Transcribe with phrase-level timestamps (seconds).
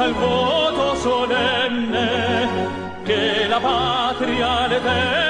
[0.00, 2.08] Faltemos al voto solemne,
[3.04, 5.29] que la patria al eterno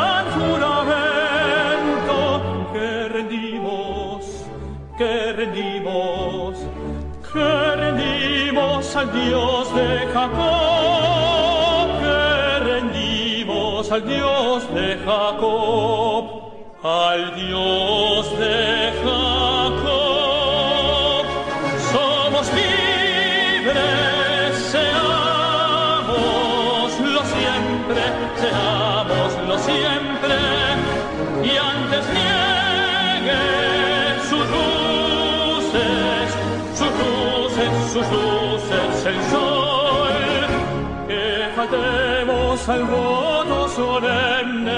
[9.01, 16.23] al Dios de Jacob, que rendimos al Dios de Jacob,
[16.83, 20.05] al Dios de Jacob.
[21.91, 26.11] Somos libres, seámoslo
[27.35, 28.01] siempre,
[28.39, 30.35] seámoslo siempre,
[31.43, 32.40] y antes niegue
[41.71, 44.70] que faltemos al voto solemne,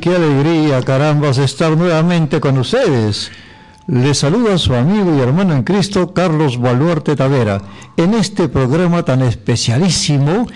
[0.00, 3.30] Qué alegría, carambas, estar nuevamente con ustedes!
[3.86, 7.60] Les saluda su amigo y hermano en Cristo, Carlos Baluarte Tavera,
[7.96, 10.46] en este programa tan especialísimo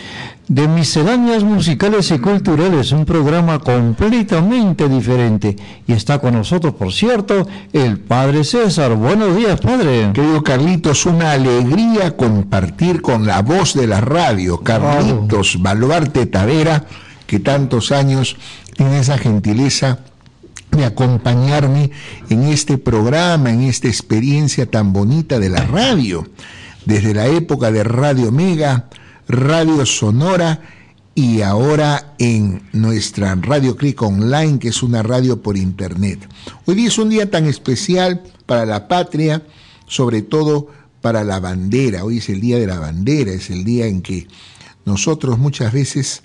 [0.49, 5.57] de misceláneas musicales y culturales, un programa completamente diferente.
[5.87, 8.95] Y está con nosotros, por cierto, el Padre César.
[8.95, 10.11] Buenos días, Padre.
[10.15, 16.85] Querido Carlitos, una alegría compartir con la voz de la radio, Carlitos Baluarte Tavera,
[17.35, 18.37] que tantos años
[18.77, 19.99] tiene esa gentileza
[20.71, 21.91] de acompañarme
[22.31, 26.29] en este programa, en esta experiencia tan bonita de la radio.
[26.87, 28.89] desde la época de Radio Mega,
[29.27, 30.61] Radio Sonora
[31.17, 36.21] y ahora en nuestra Radio Click Online, que es una radio por internet.
[36.67, 39.43] Hoy día es un día tan especial para la patria,
[39.89, 40.69] sobre todo
[41.01, 42.05] para la bandera.
[42.05, 44.29] Hoy es el día de la bandera, es el día en que
[44.85, 46.23] nosotros muchas veces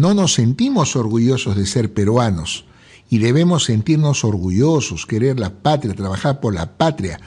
[0.00, 2.64] no nos sentimos orgullosos de ser peruanos
[3.10, 7.20] y debemos sentirnos orgullosos, querer la patria, trabajar por la patria.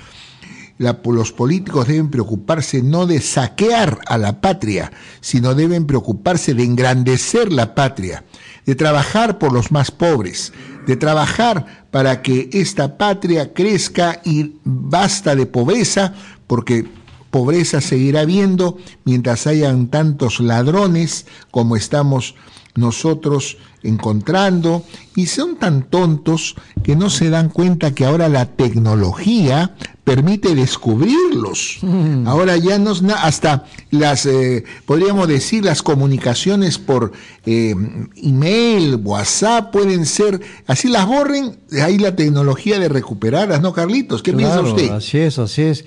[0.79, 4.91] los políticos deben preocuparse no de saquear a la patria,
[5.21, 8.23] sino deben preocuparse de engrandecer la patria,
[8.65, 10.51] de trabajar por los más pobres,
[10.87, 16.15] de trabajar para que esta patria crezca y basta de pobreza,
[16.47, 16.87] porque
[17.29, 22.35] pobreza seguirá habiendo mientras hayan tantos ladrones como estamos
[22.75, 24.83] nosotros encontrando
[25.15, 31.79] y son tan tontos que no se dan cuenta que ahora la tecnología permite descubrirlos.
[31.81, 32.27] Mm.
[32.27, 37.11] Ahora ya no hasta las, eh, podríamos decir, las comunicaciones por
[37.45, 37.75] eh,
[38.15, 44.23] email, WhatsApp pueden ser, así las borren, hay la tecnología de recuperarlas, ¿no, Carlitos?
[44.23, 44.89] ¿Qué piensa usted?
[44.91, 45.85] Así es, así es.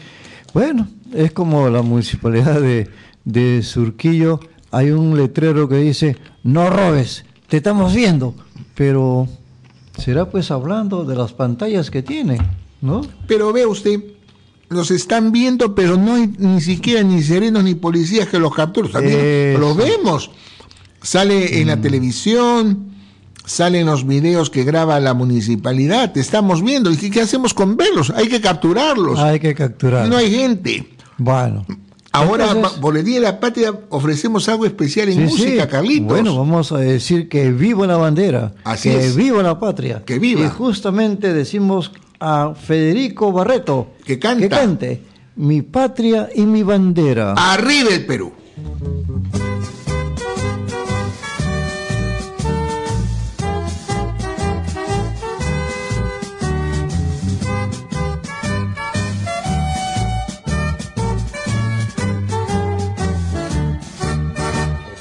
[0.54, 2.88] Bueno, es como la municipalidad de,
[3.24, 4.40] de Surquillo
[4.76, 8.34] hay un letrero que dice, no robes, te estamos viendo,
[8.75, 9.26] pero
[9.96, 12.38] será pues hablando de las pantallas que tiene,
[12.82, 13.00] ¿no?
[13.26, 14.05] Pero ve usted,
[14.69, 18.93] los están viendo, pero no hay ni siquiera ni serenos ni policías que los capturen.
[18.93, 20.31] También los vemos.
[21.00, 21.81] Sale en la mm.
[21.81, 22.90] televisión,
[23.46, 26.90] salen los videos que graba la municipalidad, te estamos viendo.
[26.90, 28.11] ¿Y qué, hacemos con verlos?
[28.11, 29.19] Hay que capturarlos.
[29.20, 30.11] Hay que capturarlos.
[30.11, 30.87] No hay gente.
[31.17, 31.64] Bueno.
[32.16, 36.08] Ahora, por el Día de la Patria, ofrecemos algo especial en música, Carlitos.
[36.08, 39.16] Bueno, vamos a decir que viva la bandera, Así que es.
[39.16, 40.02] viva la patria.
[40.04, 40.40] Que viva.
[40.40, 44.40] Y justamente decimos a Federico Barreto que, canta.
[44.42, 45.02] que cante
[45.36, 47.34] Mi patria y mi bandera.
[47.36, 48.32] Arriba el Perú.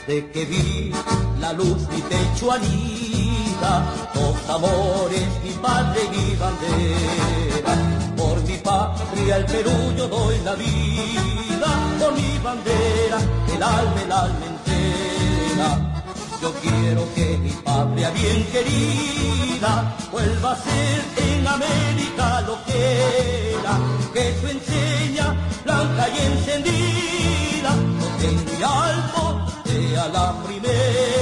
[0.06, 0.92] Que vi
[1.40, 7.74] la luz mi pecho anida, dos amores, mi padre y mi bandera.
[8.16, 11.70] Por mi patria el Perú yo doy la vida,
[12.00, 13.18] por mi bandera
[13.54, 15.70] el alma, el alma entera.
[16.40, 23.80] Yo quiero que mi patria bien querida vuelva a ser en América lo que era,
[24.14, 29.15] que su enseña blanca y encendida, no tenga
[29.96, 31.15] sea la primera,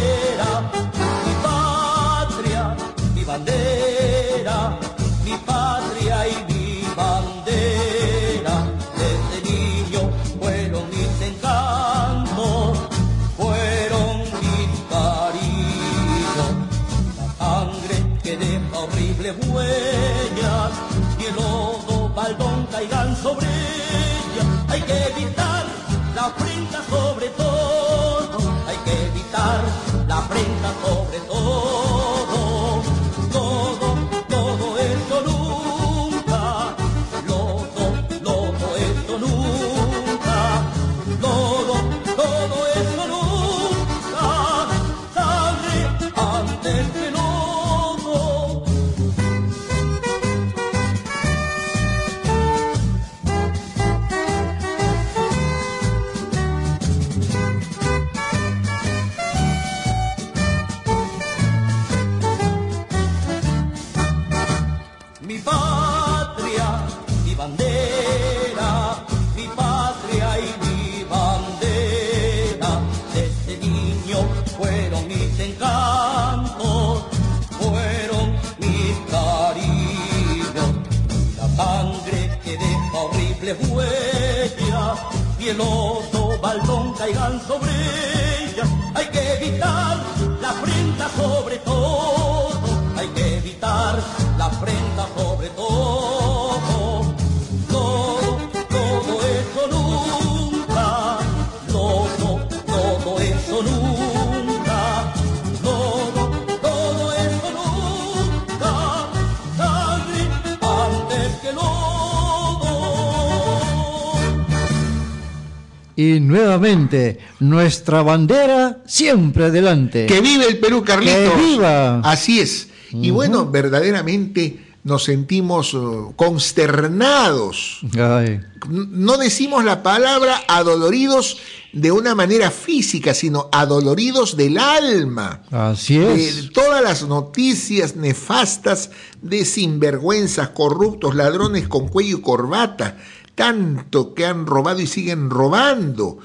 [117.63, 120.05] nuestra bandera siempre adelante.
[120.05, 121.15] Que vive el Perú, Carlitos.
[121.33, 121.99] ¡Que viva!
[121.99, 122.67] Así es.
[122.91, 125.77] Y bueno, verdaderamente nos sentimos eh,
[126.17, 127.79] consternados.
[127.97, 131.37] Ay, No decimos la palabra adoloridos
[131.71, 135.41] de una manera física, sino adoloridos del alma.
[135.51, 136.51] así de es.
[136.51, 138.91] todas las noticias nefastas
[139.21, 142.97] de sinvergüenzas, corruptos, ladrones con cuello y corbata,
[143.35, 146.19] tanto que han robado y siguen robando.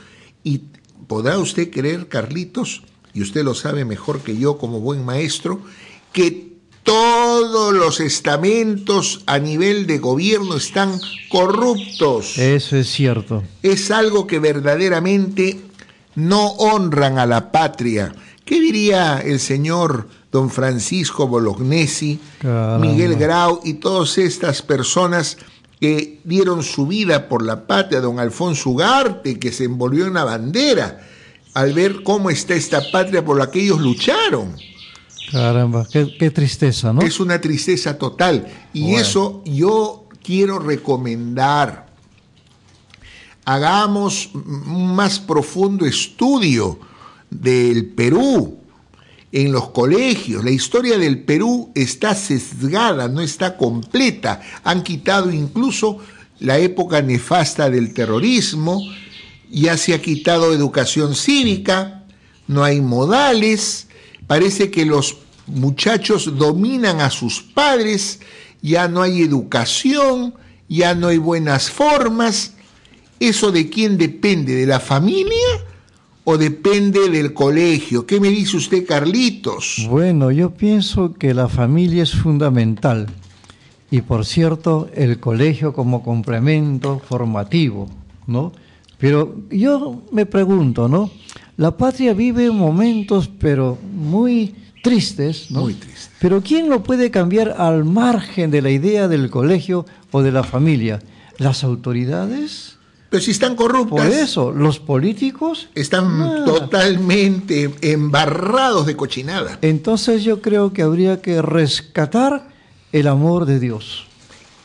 [0.44, 0.62] Y
[1.08, 5.60] podrá usted creer, Carlitos, y usted lo sabe mejor que yo como buen maestro,
[6.12, 6.52] que
[6.84, 10.98] todos los estamentos a nivel de gobierno están
[11.28, 13.42] corruptos Eso es cierto.
[13.62, 15.60] es algo que verdaderamente
[16.14, 18.14] no honran a la patria.
[18.44, 22.78] ¿Qué diría el señor don Francisco Bolognesi, Caramba.
[22.78, 25.38] Miguel Grau y todas estas personas
[25.80, 30.24] que dieron su vida por la patria, don Alfonso Ugarte, que se envolvió en una
[30.24, 31.00] bandera
[31.54, 34.54] al ver cómo está esta patria por la que ellos lucharon?
[35.30, 37.02] Caramba, qué, qué tristeza, ¿no?
[37.02, 38.46] Es una tristeza total.
[38.72, 38.98] Y Bueno.
[38.98, 41.86] eso yo quiero recomendar.
[43.44, 46.78] Hagamos un más profundo estudio
[47.30, 48.58] del Perú
[49.32, 50.44] en los colegios.
[50.44, 54.40] La historia del Perú está sesgada, no está completa.
[54.64, 55.98] Han quitado incluso
[56.40, 58.80] la época nefasta del terrorismo,
[59.50, 62.04] ya se ha quitado educación cívica,
[62.46, 63.88] no hay modales,
[64.26, 65.16] parece que los
[65.46, 68.20] muchachos dominan a sus padres,
[68.62, 70.34] ya no hay educación,
[70.68, 72.52] ya no hay buenas formas.
[73.20, 74.54] ¿Eso de quién depende?
[74.54, 75.64] ¿De la familia
[76.30, 78.04] o depende del colegio?
[78.04, 79.86] ¿Qué me dice usted, Carlitos?
[79.88, 83.06] Bueno, yo pienso que la familia es fundamental
[83.90, 87.88] y por cierto el colegio como complemento formativo,
[88.26, 88.52] ¿no?
[88.98, 91.10] Pero yo me pregunto, ¿no?
[91.56, 95.62] La patria vive momentos pero muy tristes, ¿no?
[95.62, 96.10] Muy tristes.
[96.20, 100.42] Pero ¿quién lo puede cambiar al margen de la idea del colegio o de la
[100.42, 100.98] familia?
[101.38, 102.77] ¿Las autoridades?
[103.10, 106.44] Pero si están corruptas, Por eso, los políticos están Nada.
[106.44, 109.58] totalmente embarrados de cochinada.
[109.62, 112.48] Entonces yo creo que habría que rescatar
[112.92, 114.06] el amor de Dios.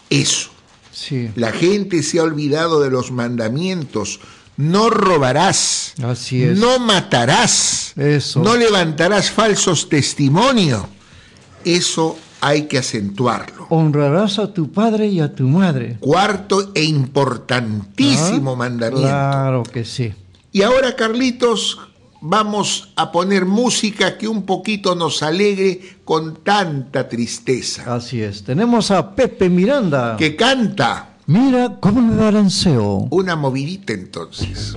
[0.09, 0.49] Eso.
[0.91, 4.19] Sí, La gente se ha olvidado de los mandamientos.
[4.57, 5.93] No robarás.
[6.03, 6.59] Así es.
[6.59, 7.93] No matarás.
[7.95, 8.41] Eso.
[8.41, 10.83] No levantarás falsos testimonios.
[11.65, 13.67] Eso hay que acentuarlo.
[13.69, 15.97] honrarás a tu padre y a tu madre.
[15.99, 19.07] Cuarto e importantísimo Ah, mandamiento.
[19.07, 20.13] Claro que sí.
[20.51, 21.79] Y ahora, Carlitos,
[22.21, 27.95] vamos a poner música que un poquito nos alegre con tanta tristeza.
[27.95, 28.43] Así es.
[28.43, 30.15] Tenemos a Pepe Miranda.
[30.17, 33.07] Que canta Mira cómo me balanceo.
[33.09, 34.75] una movidita entonces.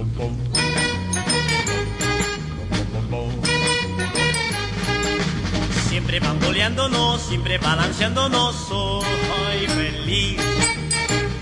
[6.16, 10.40] Siempre bamboleándonos, siempre balanceándonos, soy feliz.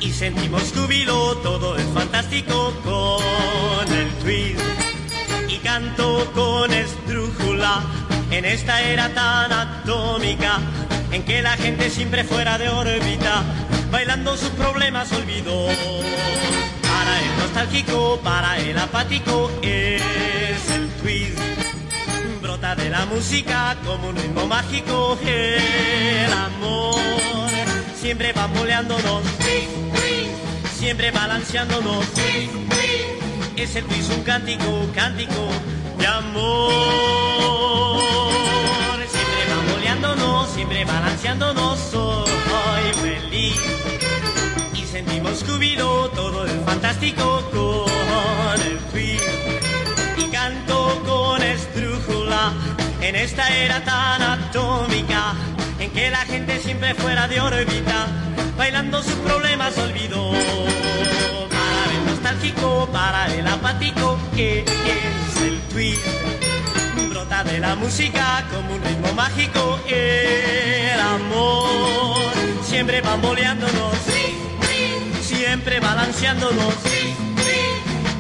[0.01, 4.61] Y sentimos júbilo, todo es fantástico con el twist.
[5.49, 7.85] Y canto con estrújula
[8.33, 10.59] en esta era tan atómica,
[11.13, 13.45] en que la gente siempre fuera de órbita,
[13.93, 15.69] bailando sus problemas olvidó.
[16.83, 21.64] Para el nostálgico, para el apático, es el twist
[22.75, 27.01] de la música como un ritmo mágico el amor.
[28.01, 29.23] Siempre bamboleándonos
[30.79, 32.05] siempre balanceándonos
[33.65, 35.49] es el twist un cántico cántico
[35.99, 36.73] de amor.
[39.09, 41.79] Siempre bamboleándonos siempre balanceándonos.
[41.79, 43.61] Soy feliz.
[44.75, 49.34] Y sentimos júbilo todo es fantástico con el y
[50.45, 52.53] canto con estrújula.
[53.01, 55.33] En esta era tan atómica
[55.79, 58.07] en que la gente siempre fuera de órbita
[58.57, 60.33] bailando sus problemas olvidó.
[61.57, 66.07] Para el nostálgico para el apático que es el twist
[67.09, 72.33] brota de la música como un ritmo mágico el amor.
[72.69, 73.95] Siempre bamboleándonos
[75.23, 76.75] siempre balanceándonos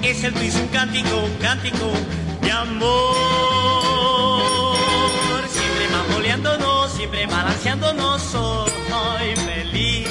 [0.04, 1.90] es el twist un cántico, cántico
[2.42, 3.16] de amor.
[5.48, 10.08] Siempre bamboleándonos, siempre balanceándonos, soy feliz.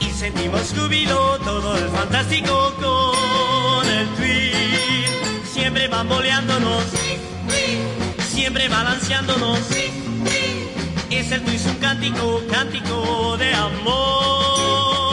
[0.00, 5.52] Y sentimos júbilo, todo es fantástico con el twist.
[5.52, 6.84] Siempre bamboleándonos,
[8.28, 9.58] siempre balanceándonos.
[11.10, 15.03] Es el twist un cántico, cántico de amor.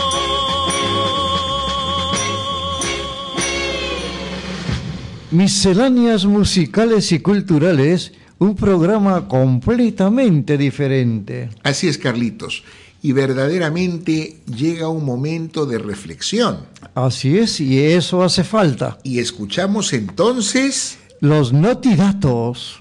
[5.32, 11.50] Misceláneas musicales y culturales, un programa completamente diferente.
[11.64, 12.64] Así es, Carlitos.
[13.04, 16.60] y verdaderamente llega un momento de reflexión.
[16.94, 19.00] Así es, y eso hace falta.
[19.04, 22.81] Y escuchamos entonces Los notidatos.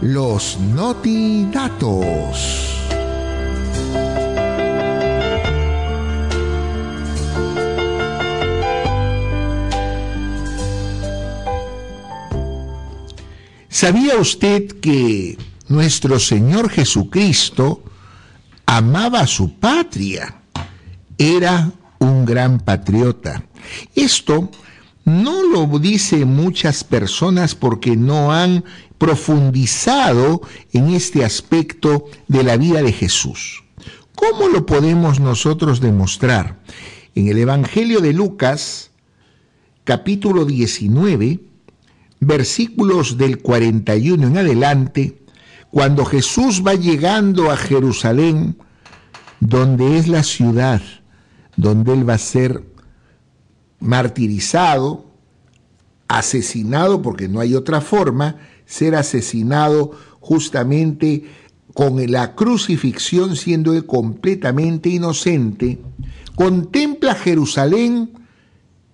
[0.00, 1.90] Los notidatos.
[13.68, 15.38] ¿Sabía usted que
[15.68, 17.82] nuestro Señor Jesucristo
[18.66, 20.42] amaba a su patria?
[21.16, 23.44] Era un gran patriota.
[23.94, 24.50] Esto
[25.04, 28.64] no lo dicen muchas personas porque no han
[28.98, 30.42] profundizado
[30.72, 33.64] en este aspecto de la vida de Jesús.
[34.14, 36.60] ¿Cómo lo podemos nosotros demostrar?
[37.14, 38.90] En el Evangelio de Lucas,
[39.84, 41.40] capítulo 19,
[42.20, 45.22] versículos del 41 en adelante,
[45.70, 48.56] cuando Jesús va llegando a Jerusalén,
[49.40, 50.82] donde es la ciudad
[51.60, 52.64] donde él va a ser
[53.80, 55.06] martirizado,
[56.08, 61.24] asesinado, porque no hay otra forma, ser asesinado justamente
[61.74, 65.78] con la crucifixión siendo él completamente inocente,
[66.34, 68.12] contempla Jerusalén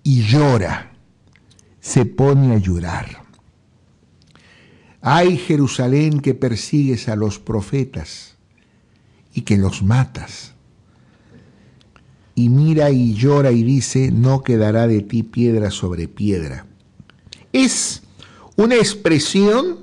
[0.03, 0.91] y llora,
[1.79, 3.23] se pone a llorar.
[5.01, 8.35] Ay Jerusalén que persigues a los profetas
[9.33, 10.53] y que los matas.
[12.37, 16.67] Y mira y llora y dice, no quedará de ti piedra sobre piedra.
[17.51, 18.03] Es
[18.55, 19.79] una expresión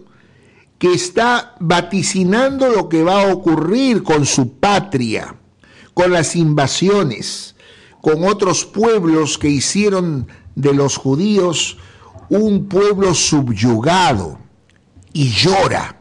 [0.79, 5.35] que está vaticinando lo que va a ocurrir con su patria,
[5.95, 7.57] con las invasiones,
[8.01, 11.77] con otros pueblos que hicieron de los judíos
[12.29, 14.39] un pueblo subyugado
[15.13, 15.99] y llora.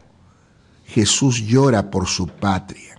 [0.86, 2.93] Jesús llora por su patria.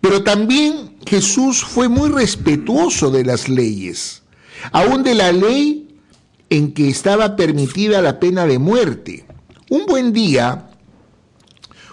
[0.00, 4.22] Pero también Jesús fue muy respetuoso de las leyes,
[4.72, 5.98] aún de la ley
[6.48, 9.26] en que estaba permitida la pena de muerte.
[9.68, 10.70] Un buen día,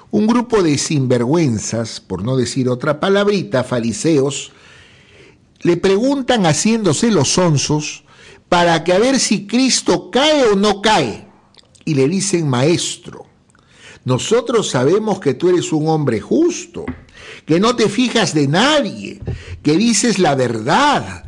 [0.09, 4.51] un grupo de sinvergüenzas, por no decir otra palabrita, fariseos,
[5.61, 8.03] le preguntan haciéndose los sonsos
[8.49, 11.27] para que a ver si Cristo cae o no cae.
[11.83, 13.25] Y le dicen, maestro,
[14.05, 16.85] nosotros sabemos que tú eres un hombre justo
[17.47, 19.21] que no te fijas de nadie,
[19.63, 21.23] que dices la verdad.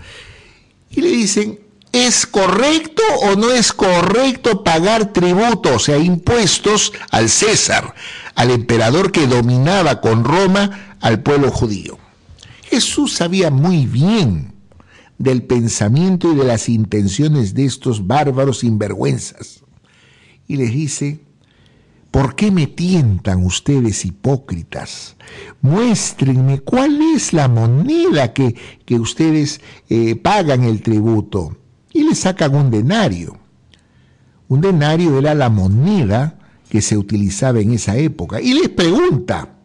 [0.92, 1.62] Y le dicen,
[1.94, 7.96] ¿es correcto o no es correcto pagar tributos, o sea, impuestos al César,
[8.36, 11.98] al emperador que dominaba con Roma al pueblo judío?
[12.64, 14.54] Jesús sabía muy bien
[15.18, 19.64] del pensamiento y de las intenciones de estos bárbaros sinvergüenzas.
[20.50, 21.22] Y les dice,
[22.12, 25.15] ¿Por qué me tientan ustedes hipócritas?
[25.62, 31.56] Muéstrenme cuál es la moneda que, que ustedes eh, pagan el tributo.
[31.93, 33.38] Y le sacan un denario.
[34.48, 38.41] Un denario era la moneda que se utilizaba en esa época.
[38.41, 39.56] Y les pregunta,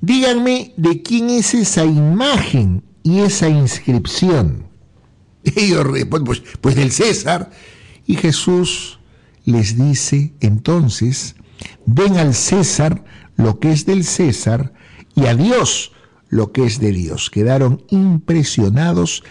[0.00, 4.66] díganme de quién es esa imagen y esa inscripción.
[5.44, 7.50] Ellos responden, pues, pues del César.
[8.06, 9.00] Y Jesús
[9.46, 11.36] les dice entonces,
[11.86, 13.02] den al César
[13.36, 14.74] lo que es del César
[15.14, 15.92] y a Dios
[16.28, 17.30] lo que es de Dios.
[17.30, 19.22] Quedaron impresionados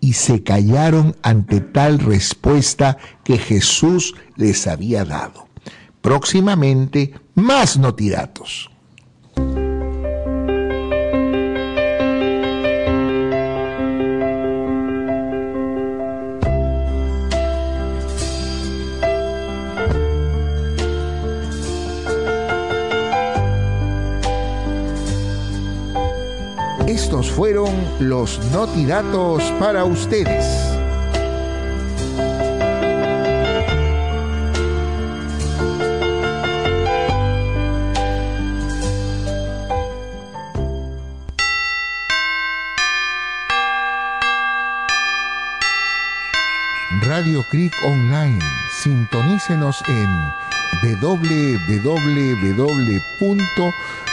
[0.00, 5.48] y se callaron ante tal respuesta que Jesús les había dado.
[6.00, 8.70] Próximamente, más notidatos.
[26.96, 30.46] Estos fueron los notidatos para ustedes.
[47.02, 48.38] Radio Creek Online.
[48.82, 50.32] Sintonícenos en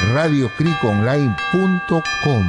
[0.01, 2.43] www.radiocriconline.com.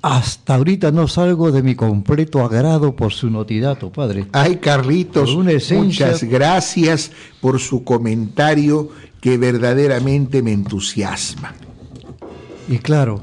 [0.00, 4.26] hasta ahorita no salgo de mi completo agrado por su notidato, padre.
[4.32, 11.52] Ay, Carlitos, Por una esencia- muchas gracias por su comentario que verdaderamente me entusiasma.
[12.68, 13.22] Y claro,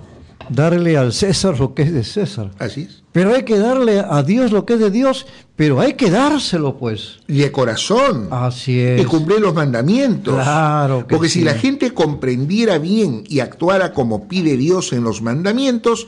[0.49, 2.51] darle al César lo que es de César.
[2.59, 3.03] Así es.
[3.11, 6.77] Pero hay que darle a Dios lo que es de Dios, pero hay que dárselo,
[6.77, 7.19] pues.
[7.27, 8.27] Y de corazón.
[8.31, 9.01] Así es.
[9.01, 10.35] Y cumplir los mandamientos.
[10.35, 15.21] Claro que Porque si la gente comprendiera bien y actuara como pide Dios en los
[15.21, 16.07] mandamientos,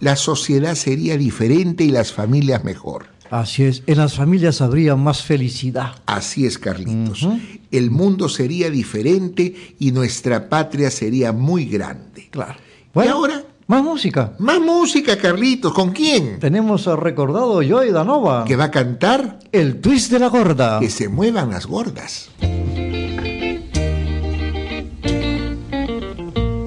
[0.00, 3.06] la sociedad sería diferente y las familias mejor.
[3.30, 3.82] Así es.
[3.86, 5.96] En las familias habría más felicidad.
[6.06, 7.26] Así es, Carlitos.
[7.72, 12.28] El mundo sería diferente y nuestra patria sería muy grande.
[12.30, 12.54] Claro.
[12.94, 13.42] ¿Y ahora?
[13.66, 14.34] Más música.
[14.38, 15.72] Más música, Carlitos.
[15.72, 16.38] ¿Con quién?
[16.38, 18.44] Tenemos al recordado Joy Danova.
[18.44, 20.80] Que va a cantar El twist de la gorda.
[20.80, 22.28] Que se muevan las gordas.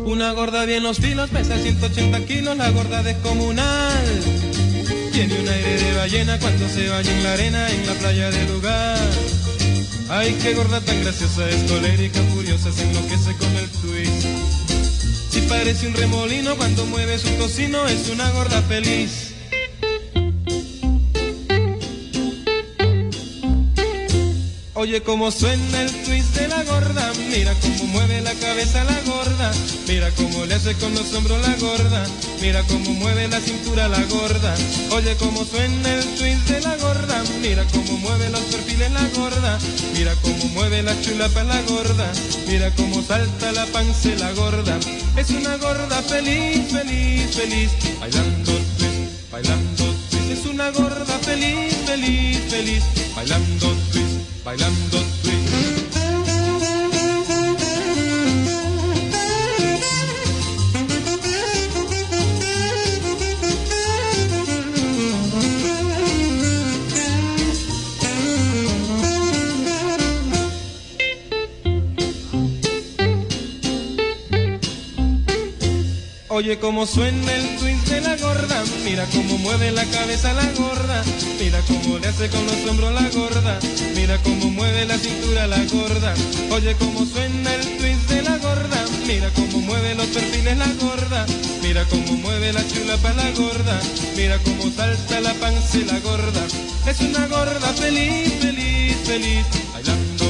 [0.05, 4.03] Una gorda bien los filos, pesa 180 kilos, la gorda descomunal.
[5.13, 8.51] Tiene un aire de ballena cuando se baña en la arena en la playa del
[8.51, 8.97] lugar.
[10.09, 14.76] Ay, qué gorda tan graciosa, es colérica, furiosa, se enloquece con el twist.
[15.37, 19.35] Si parece un remolino cuando mueve su tocino, es una gorda feliz.
[24.73, 29.06] Oye cómo suena el twist de la gorda, mira cómo mueve la cabeza la gorda,
[29.87, 32.05] mira cómo le hace con los hombros la gorda,
[32.41, 34.55] mira cómo mueve la cintura la gorda.
[34.91, 39.59] Oye cómo suena el twist de la gorda, mira cómo mueve los perfiles la gorda,
[39.93, 42.11] mira cómo mueve la chulapa la gorda,
[42.47, 44.77] mira cómo salta la panza la gorda.
[45.15, 50.31] Es una gorda feliz, feliz, feliz, bailando twist, bailando twist.
[50.31, 52.83] Es una gorda feliz, feliz, feliz,
[53.15, 55.66] bailando twist, bailando twist.
[76.37, 81.03] Oye cómo suena el twist de la gorda, mira cómo mueve la cabeza la gorda,
[81.39, 83.59] mira cómo le hace con los hombros la gorda,
[83.95, 86.13] mira cómo mueve la cintura la gorda.
[86.51, 91.25] Oye cómo suena el twist de la gorda, mira cómo mueve los perfiles la gorda,
[91.63, 93.79] mira cómo mueve la chulapa la gorda,
[94.15, 96.45] mira cómo salta la panza la gorda.
[96.85, 100.25] Es una gorda feliz, feliz, feliz, bailando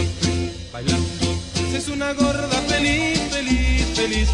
[0.72, 1.40] bailando.
[1.76, 4.30] Es una gorda feliz, feliz, feliz,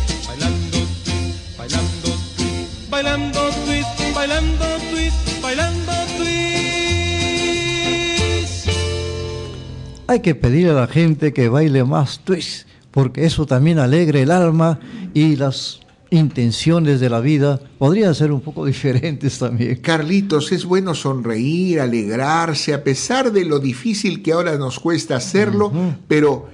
[2.94, 6.30] bailando twist, bailando twist, bailando twist.
[10.06, 14.30] Hay que pedirle a la gente que baile más twist, porque eso también alegra el
[14.30, 14.80] alma
[15.16, 15.80] y las
[16.12, 19.78] intenciones de la vida podrían ser un poco diferentes también.
[19.78, 25.72] Carlitos, es bueno sonreír, alegrarse, a pesar de lo difícil que ahora nos cuesta hacerlo,
[26.08, 26.48] pero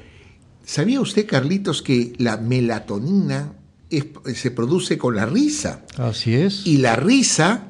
[0.64, 3.59] ¿sabía usted, Carlitos, que la melatonina
[3.90, 4.06] es-
[4.38, 5.84] se produce con la risa?
[5.98, 6.66] Así es.
[6.66, 7.64] Y la risa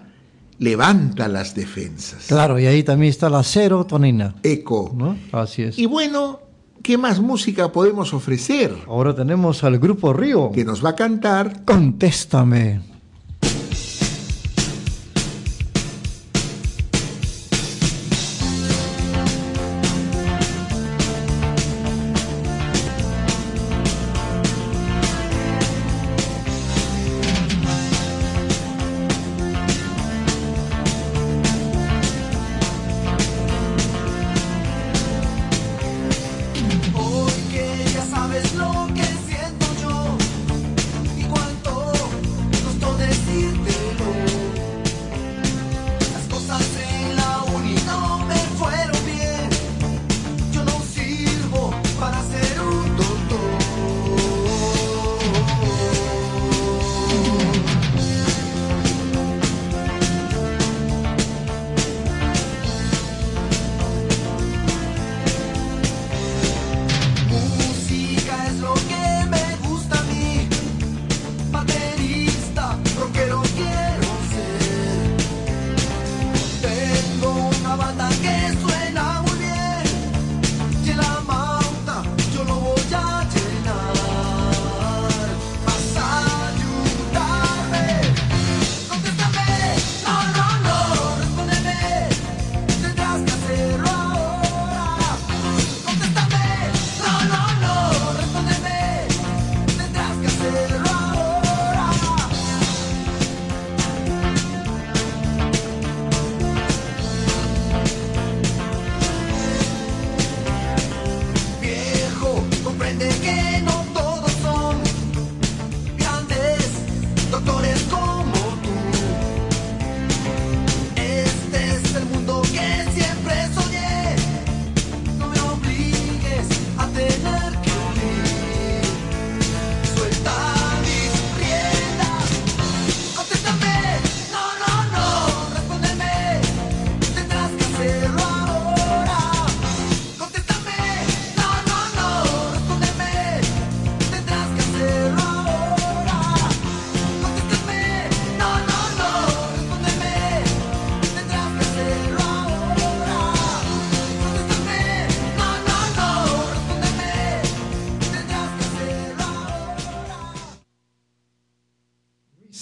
[0.60, 2.26] levanta las defensas.
[2.28, 4.94] Claro, y ahí también está la serotonina, Eco.
[4.96, 5.18] ¿no?
[5.32, 5.80] Así es.
[5.80, 6.42] Y bueno,
[6.84, 8.76] ¿qué más música podemos ofrecer?
[8.88, 10.52] Ahora tenemos al grupo Río.
[10.52, 12.82] Que nos va a cantar Contéstame.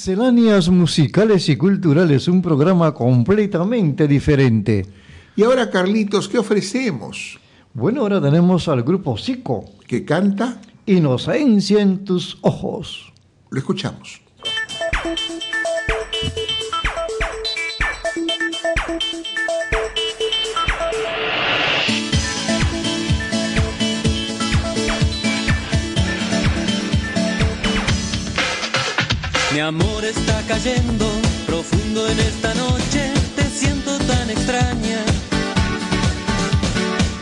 [0.08, 4.86] Misceláneas musicales y culturales, un programa completamente diferente.
[5.36, 7.38] Y ahora, Carlitos, ¿qué ofrecemos?
[7.74, 10.62] Bueno, ahora tenemos al grupo Zico, ¿Que canta?
[10.86, 13.12] Inocencia en tus ojos.
[13.50, 14.22] Lo escuchamos.
[29.58, 31.08] Mi amor está cayendo
[31.48, 35.00] profundo en esta noche, te siento tan extraña.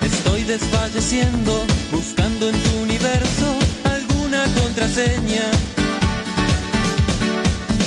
[0.02, 5.46] Estoy desfalleciendo, buscando en tu universo alguna contraseña.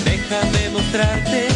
[0.06, 1.47] Déjame mostrarte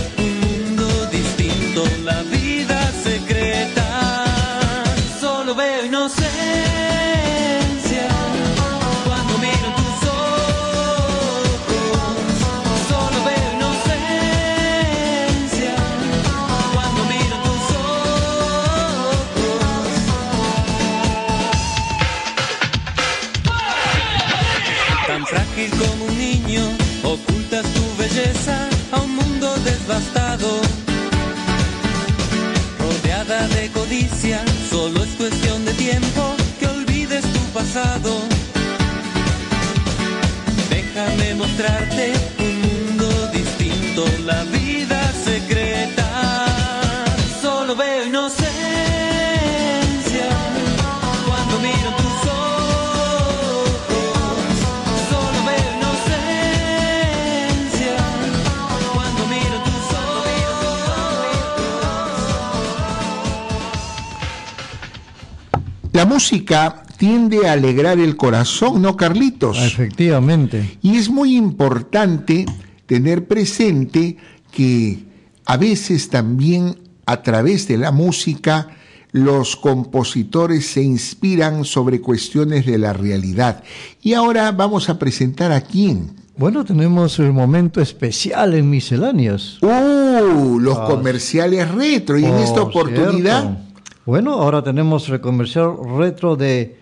[66.37, 69.59] música tiende a alegrar el corazón, ¿no, Carlitos?
[69.61, 70.79] Efectivamente.
[70.81, 72.47] Y es muy importante
[72.87, 74.16] tener presente
[74.51, 75.05] que
[75.45, 78.68] a veces también a través de la música
[79.11, 83.62] los compositores se inspiran sobre cuestiones de la realidad.
[84.01, 86.12] Y ahora vamos a presentar a quién.
[86.38, 89.59] Bueno, tenemos el momento especial en Misceláneas.
[89.62, 90.59] ¡Uh!
[90.59, 92.18] Los Ah, comerciales retro.
[92.18, 93.71] Y en esta Por oportunidad, cierto.
[94.05, 96.77] Bueno, ahora tenemos el comercial retro de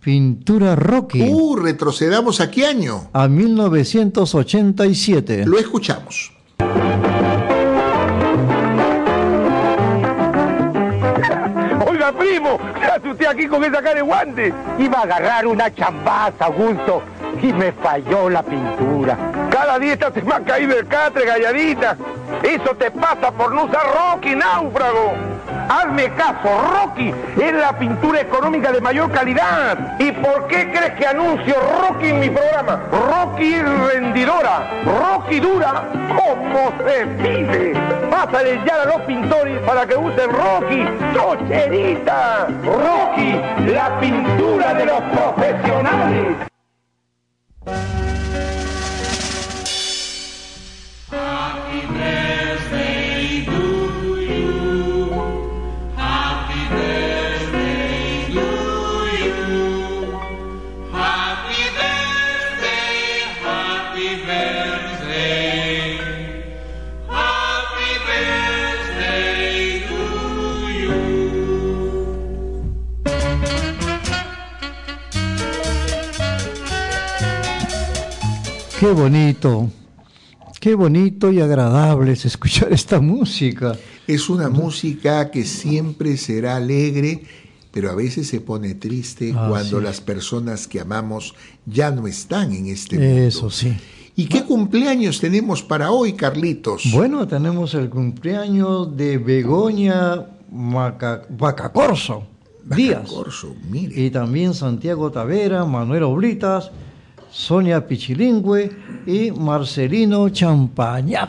[0.00, 1.56] Pintura Rocky ¡uh!
[1.56, 3.08] Retrocedamos a qué año.
[3.12, 5.46] a 1987.
[5.46, 6.32] Lo escuchamos.
[11.88, 14.52] Oiga, primo, ¿qué hace usted aquí con esa cara de guante?
[14.78, 17.02] Iba a agarrar una chambaza, Augusto,
[17.42, 19.48] y me falló la pintura.
[19.50, 21.96] Cada día estás más caído el catre, galladita.
[22.42, 25.12] Eso te pasa por no usar Rocky, náufrago.
[25.68, 29.96] Hazme caso, Rocky es la pintura económica de mayor calidad.
[29.98, 32.80] ¿Y por qué crees que anuncio Rocky en mi programa?
[32.90, 37.72] Rocky es rendidora, Rocky dura, como se pide.
[38.10, 42.46] Pásale ya a los pintores para que usen Rocky, chocherita.
[42.64, 43.40] Rocky,
[43.72, 46.36] la pintura de los profesionales.
[78.78, 79.70] Qué bonito,
[80.60, 83.76] qué bonito y agradable es escuchar esta música.
[84.06, 87.22] Es una música que siempre será alegre,
[87.72, 89.84] pero a veces se pone triste Ah, cuando sí.
[89.84, 93.20] las personas que amamos ya no están en este mundo.
[93.22, 93.74] Eso sí.
[94.18, 96.84] ¿Y qué cumpleaños tenemos para hoy, Carlitos?
[96.92, 102.24] Bueno, tenemos el cumpleaños de Begoña Maca- Bacacorso
[102.64, 103.10] Díaz.
[103.10, 104.00] Corso, mire.
[104.00, 106.70] Y también Santiago Tavera, Manuel Oblitas,
[107.30, 108.70] Sonia Pichilingüe
[109.06, 111.28] y Marcelino Champañá.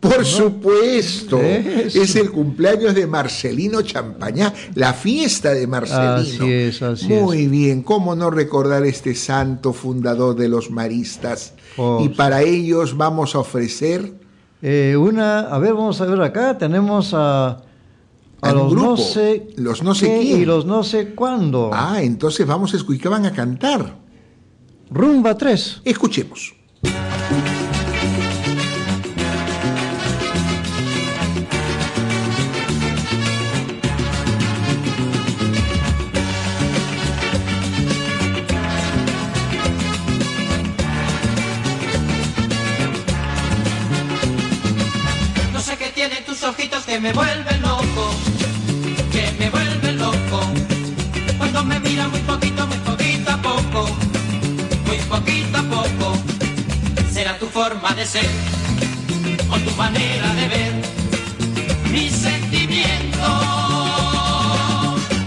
[0.00, 2.00] Por supuesto, Eso.
[2.02, 6.14] es el cumpleaños de Marcelino Champañá, la fiesta de Marcelino.
[6.14, 11.52] Así es, así Muy bien, ¿cómo no recordar este santo fundador de los maristas?
[11.76, 14.14] Oh, y para ellos vamos a ofrecer
[14.62, 17.62] Eh, una, a ver, vamos a ver acá, tenemos a,
[18.40, 20.40] a los no sé los no sé qué quién.
[20.40, 21.70] y los no sé cuándo.
[21.74, 23.98] Ah, entonces vamos a escuchar, ¿qué van a cantar?
[24.90, 25.82] Rumba 3.
[25.84, 26.54] Escuchemos.
[46.90, 48.10] Que me vuelven loco,
[49.12, 50.40] que me vuelven loco.
[51.38, 53.88] Cuando me mira muy poquito, muy poquito a poco,
[54.86, 56.18] muy poquito a poco.
[57.12, 58.28] Será tu forma de ser
[59.52, 60.72] o tu manera de ver
[61.92, 63.20] mis sentimientos,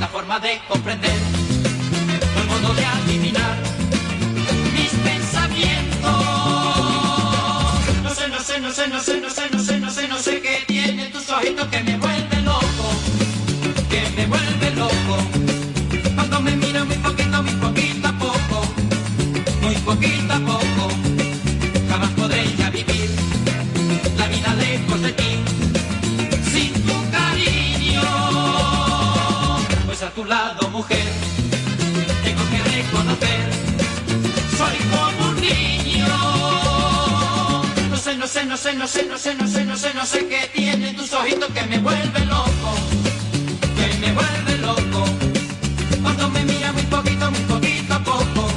[0.02, 1.18] la forma de comprender,
[2.40, 3.56] el modo de adivinar
[4.76, 6.12] mis pensamientos.
[8.04, 9.73] No sé, no sé, no sé, no sé, no sé, no sé,
[11.52, 12.88] que me vuelven loco,
[13.90, 15.18] que me vuelven loco.
[16.16, 18.62] Cuando me miran muy poquito, muy poquito a poco,
[19.62, 20.88] muy poquito a poco,
[21.90, 23.10] jamás podré ya vivir
[24.18, 25.32] la vida lejos de ti,
[26.52, 28.04] sin tu cariño.
[29.86, 31.12] Pues a tu lado, mujer,
[32.24, 33.52] tengo que reconocer,
[34.58, 36.23] soy como un niño.
[38.48, 40.96] No sé, no sé, no sé, no sé, no sé, no sé, no qué tienen
[40.96, 42.76] tus ojitos que me vuelven loco,
[43.76, 45.06] que me vuelven loco.
[46.02, 48.52] Cuando me mira muy poquito, muy poquito a poco,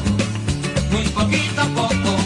[0.91, 2.17] muy poquito a poco.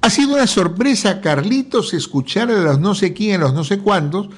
[0.00, 3.78] Ha sido una sorpresa, Carlitos, escuchar a los no sé quién, a los no sé
[3.78, 4.28] cuántos,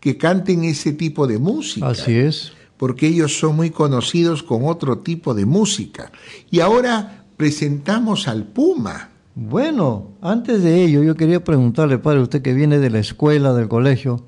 [0.00, 1.88] que canten ese tipo de música.
[1.88, 2.52] Así es.
[2.76, 6.10] Porque ellos son muy conocidos con otro tipo de música.
[6.50, 9.10] Y ahora presentamos al Puma.
[9.36, 13.68] Bueno, antes de ello, yo quería preguntarle, padre, usted que viene de la escuela, del
[13.68, 14.24] colegio,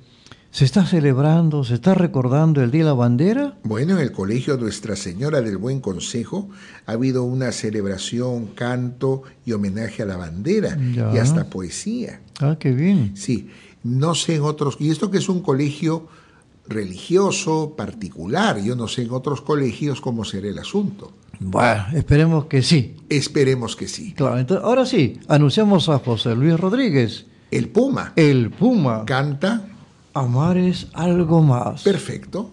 [0.51, 3.57] ¿se está celebrando, se está recordando el Día de la Bandera?
[3.63, 6.49] Bueno, en el Colegio Nuestra Señora del Buen Consejo
[6.87, 11.13] ha habido una celebración, canto y homenaje a la bandera Ya.
[11.15, 12.21] y hasta poesía.
[12.41, 13.13] Ah, qué bien.
[13.17, 13.49] Sí,
[13.85, 16.09] no sé en otros, y esto que es un colegio
[16.69, 21.13] religioso, particular, yo no sé en otros colegios cómo será el asunto.
[21.39, 22.97] Bueno, esperemos que sí.
[23.09, 24.15] Esperemos que sí.
[24.15, 29.05] Claro, entonces, ahora sí, anunciamos a José Luis Rodríguez, El Puma el Puma.
[29.05, 29.69] canta
[30.15, 31.83] Amar es algo más.
[31.83, 32.51] perfecto.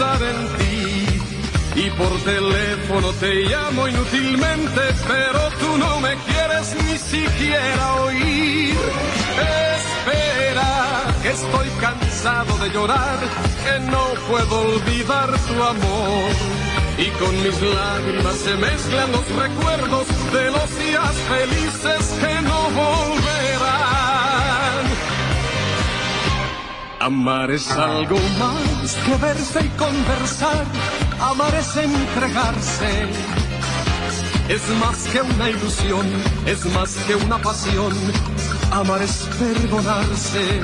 [0.00, 1.06] En ti.
[1.76, 8.76] Y por teléfono te llamo inútilmente, pero tú no me quieres ni siquiera oír.
[9.76, 13.18] Espera, que estoy cansado de llorar,
[13.64, 16.30] que no puedo olvidar tu amor.
[16.96, 23.99] Y con mis lágrimas se mezclan los recuerdos de los días felices que no volverán.
[27.00, 30.66] Amar es algo más que verse y conversar.
[31.18, 33.08] Amar es entregarse.
[34.50, 36.06] Es más que una ilusión,
[36.44, 37.94] es más que una pasión.
[38.70, 40.60] Amar es perdonarse.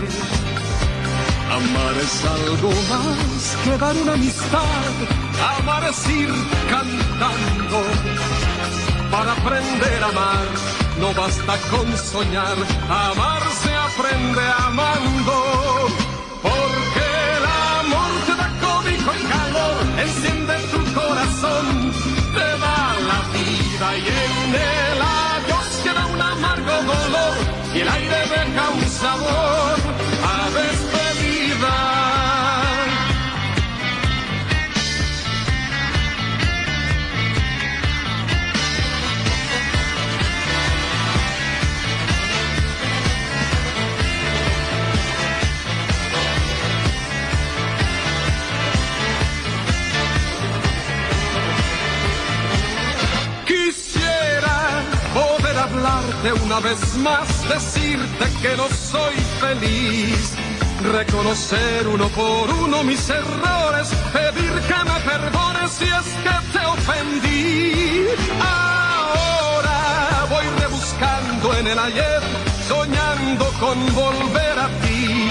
[1.51, 4.93] Amar es algo más que dar una amistad.
[5.59, 6.28] Amar es ir
[6.68, 7.82] cantando.
[9.11, 10.47] Para aprender a amar,
[11.01, 12.57] no basta con soñar.
[12.91, 15.55] Amar se aprende amando.
[27.77, 29.45] Y el aire deja un sabor
[56.33, 60.33] una vez más, decirte que no soy feliz,
[60.93, 68.07] reconocer uno por uno mis errores, pedir que me perdones si es que te ofendí.
[68.41, 72.22] Ahora voy rebuscando en el ayer,
[72.66, 75.31] soñando con volver a ti.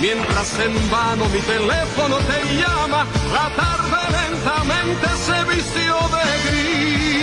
[0.00, 7.19] Mientras en vano mi teléfono te llama, la tarde lentamente se vistió de gris.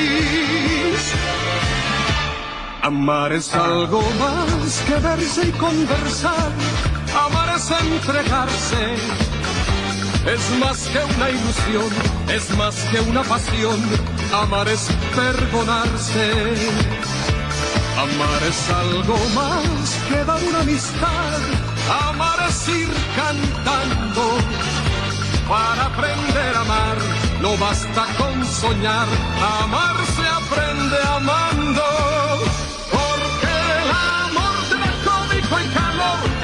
[2.87, 6.51] Amar es algo más que verse y conversar.
[7.25, 8.95] Amar es entregarse.
[10.25, 11.91] Es más que una ilusión,
[12.29, 13.77] es más que una pasión.
[14.33, 16.31] Amar es perdonarse.
[17.99, 21.39] Amar es algo más que dar una amistad.
[22.07, 24.37] Amar es ir cantando.
[25.45, 26.97] Para aprender a amar,
[27.41, 29.07] no basta con soñar.
[29.61, 32.16] Amar se aprende amando.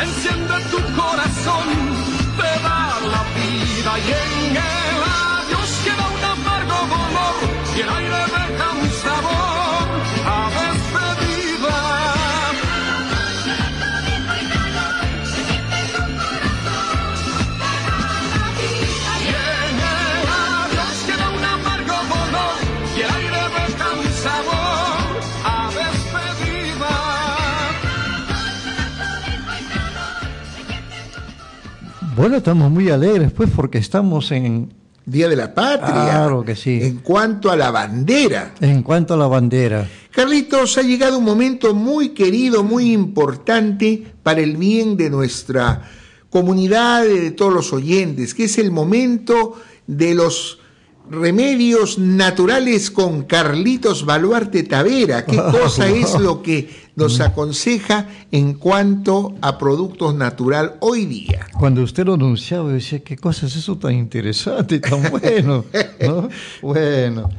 [0.03, 1.67] Enciende tu corazón,
[2.37, 2.79] te da
[3.13, 4.97] la vida y en el
[5.39, 8.02] adiós queda un amargo dolor
[32.15, 34.71] Bueno, estamos muy alegres, pues, porque estamos en,
[35.05, 35.91] Día de la Patria.
[35.91, 36.79] Claro que sí.
[36.81, 38.53] En cuanto a la bandera.
[38.61, 39.87] en cuanto a la bandera.
[40.11, 45.89] Carlitos, ha llegado un momento muy querido, muy importante para el bien de nuestra
[46.29, 49.55] comunidad, de todos los oyentes, que es el momento
[49.87, 50.59] de los
[51.09, 55.25] remedios naturales con Carlitos Baluarte Tavera.
[55.25, 61.47] ¿Qué cosa es lo que nos aconseja en cuanto a productos natural hoy día?
[61.59, 65.65] Cuando usted lo anunciaba, yo decía, ¿qué cosa es eso tan interesante y tan bueno?
[65.99, 66.29] ¿no?
[66.61, 67.29] Bueno,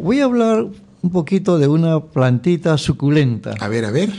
[0.00, 0.66] voy a hablar
[1.02, 3.54] un poquito de una plantita suculenta.
[3.60, 4.10] A ver, a ver.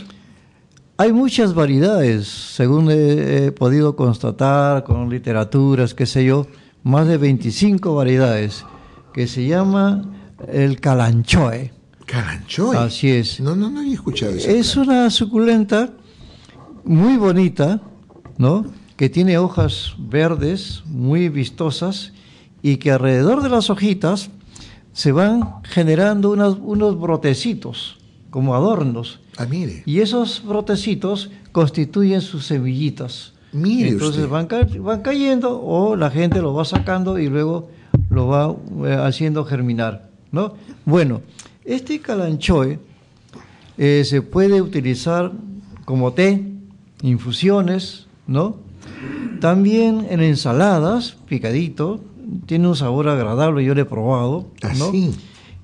[0.98, 6.48] Hay muchas variedades, según he, he podido constatar con literaturas, qué sé yo,
[6.84, 8.64] más de 25 variedades,
[9.14, 10.04] que se llama
[10.52, 11.72] el calanchoe.
[12.78, 13.40] Así es.
[13.40, 14.50] No, no, no había escuchado eso.
[14.50, 15.90] Es una suculenta
[16.84, 17.82] muy bonita,
[18.38, 18.66] ¿no?
[18.98, 22.14] Que tiene hojas verdes, muy vistosas,
[22.62, 24.30] y que alrededor de las hojitas
[24.94, 27.98] se van generando unas- unos brotecitos,
[28.30, 29.20] como adornos.
[29.38, 29.84] Ah, mire.
[29.86, 33.34] Y esos brotecitos constituyen sus semillitas.
[33.52, 34.30] Mire Entonces usted.
[34.30, 37.70] van, ca- van cayendo o la gente lo va sacando y luego
[38.10, 38.56] lo va
[38.88, 40.54] eh, haciendo germinar, ¿no?
[40.86, 41.22] Bueno,
[41.66, 42.80] este calanchoe
[43.78, 45.32] eh, se puede utilizar
[45.86, 46.44] como té,
[47.02, 48.58] infusiones, ¿no?
[49.40, 52.02] También en ensaladas, picadito,
[52.46, 54.48] tiene un sabor agradable, yo lo he probado,
[54.78, 54.86] ¿no?
[54.86, 55.14] Así.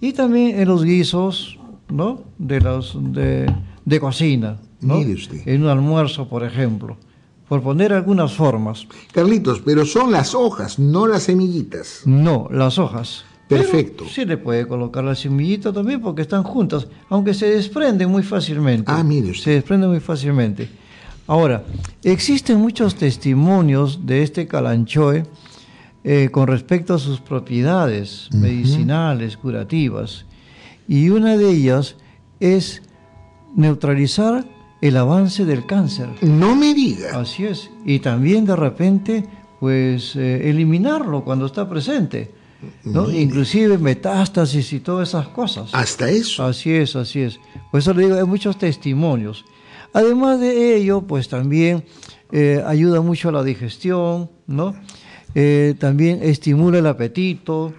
[0.01, 1.57] Y también en los guisos,
[1.89, 2.21] ¿no?
[2.37, 3.53] De los de,
[3.85, 4.97] de cocina, ¿no?
[4.97, 5.47] Mire usted.
[5.47, 6.97] En un almuerzo, por ejemplo,
[7.47, 8.87] por poner algunas formas.
[9.11, 12.01] Carlitos, pero son las hojas, no las semillitas.
[12.05, 13.25] No, las hojas.
[13.49, 14.03] Perfecto.
[14.03, 18.21] Pero sí le puede colocar la semillita también porque están juntas, aunque se desprenden muy
[18.21, 18.91] fácilmente.
[18.91, 19.43] Ah, mire usted.
[19.43, 20.69] Se desprenden muy fácilmente.
[21.25, 21.63] Ahora,
[22.03, 25.25] existen muchos testimonios de este calanchoe
[26.03, 30.25] eh, con respecto a sus propiedades medicinales, curativas.
[30.87, 31.95] Y una de ellas
[32.39, 32.83] es
[33.55, 34.45] neutralizar
[34.81, 36.09] el avance del cáncer.
[36.21, 37.19] No me diga.
[37.19, 37.69] Así es.
[37.83, 39.25] Y también de repente,
[39.59, 42.38] pues, eh, eliminarlo cuando está presente.
[42.83, 43.05] ¿No?
[43.05, 43.21] Mire.
[43.21, 45.69] Inclusive metástasis y todas esas cosas.
[45.73, 46.45] Hasta eso.
[46.45, 47.39] Así es, así es.
[47.71, 49.45] Por eso le digo, hay muchos testimonios.
[49.93, 51.83] Además de ello, pues también
[52.31, 54.75] eh, ayuda mucho a la digestión, ¿no?
[55.35, 57.73] Eh, también estimula el apetito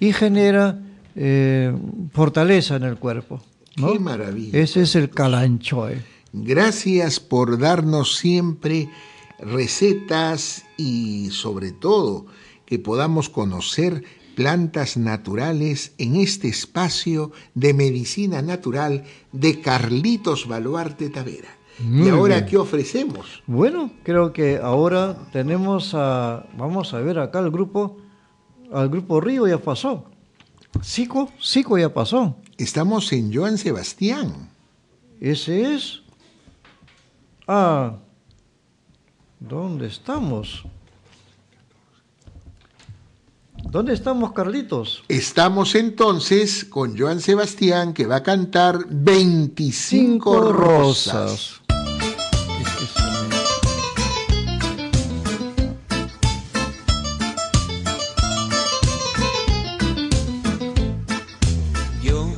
[0.00, 0.80] y genera
[1.14, 1.74] eh,
[2.12, 3.40] fortaleza en el cuerpo.
[3.76, 3.92] ¿no?
[3.92, 4.58] Qué maravilla.
[4.58, 6.02] Ese es el calanchoe.
[6.32, 8.88] Gracias por darnos siempre
[9.38, 12.26] recetas y sobre todo
[12.66, 14.04] que podamos conocer
[14.36, 21.48] plantas naturales en este espacio de medicina natural de Carlitos Baluarte Tavera.
[21.78, 22.46] Muy y ahora, bien.
[22.46, 23.42] ¿qué ofrecemos?
[23.46, 27.96] Bueno, creo que ahora tenemos a, vamos a ver acá al grupo,
[28.72, 30.04] al grupo Río ya pasó.
[30.82, 32.36] Sico, Sico ya pasó.
[32.58, 34.50] Estamos en Joan Sebastián.
[35.20, 36.02] Ese es.
[37.46, 37.96] Ah,
[39.40, 40.64] ¿dónde estamos?
[43.70, 45.02] ¿Dónde estamos, Carlitos?
[45.08, 51.60] Estamos entonces con Joan Sebastián que va a cantar 25 Cinco rosas.
[62.02, 62.32] Yo,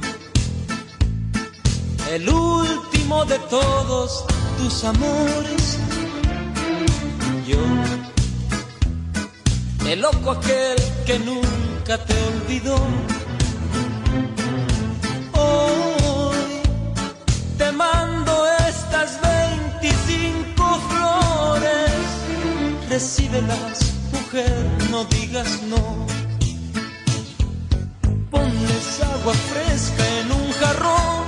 [2.11, 4.25] el último de todos
[4.57, 5.79] tus amores.
[7.47, 7.59] Yo,
[9.87, 12.77] el loco aquel que nunca te olvidó.
[15.33, 16.37] Hoy
[17.57, 18.33] te mando
[18.69, 21.93] estas 25 flores.
[22.91, 24.55] Recíbelas, mujer,
[24.91, 25.83] no digas no.
[28.31, 31.27] Ponles agua fresca en un jarrón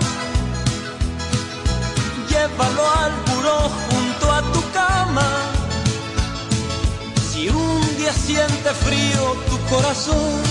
[2.28, 5.28] llévalo al buró junto a tu cama.
[7.33, 10.43] Si un día siente frío corazón,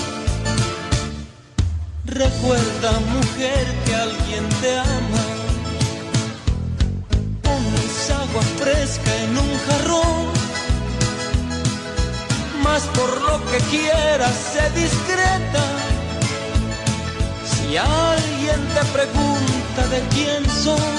[2.05, 5.25] recuerda mujer que alguien te ama.
[7.43, 10.25] Pones agua fresca en un jarrón,
[12.63, 15.65] más por lo que quieras, sé discreta.
[17.51, 20.97] Si alguien te pregunta de quién soy,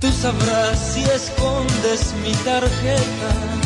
[0.00, 3.57] tú sabrás si escondes mi tarjeta.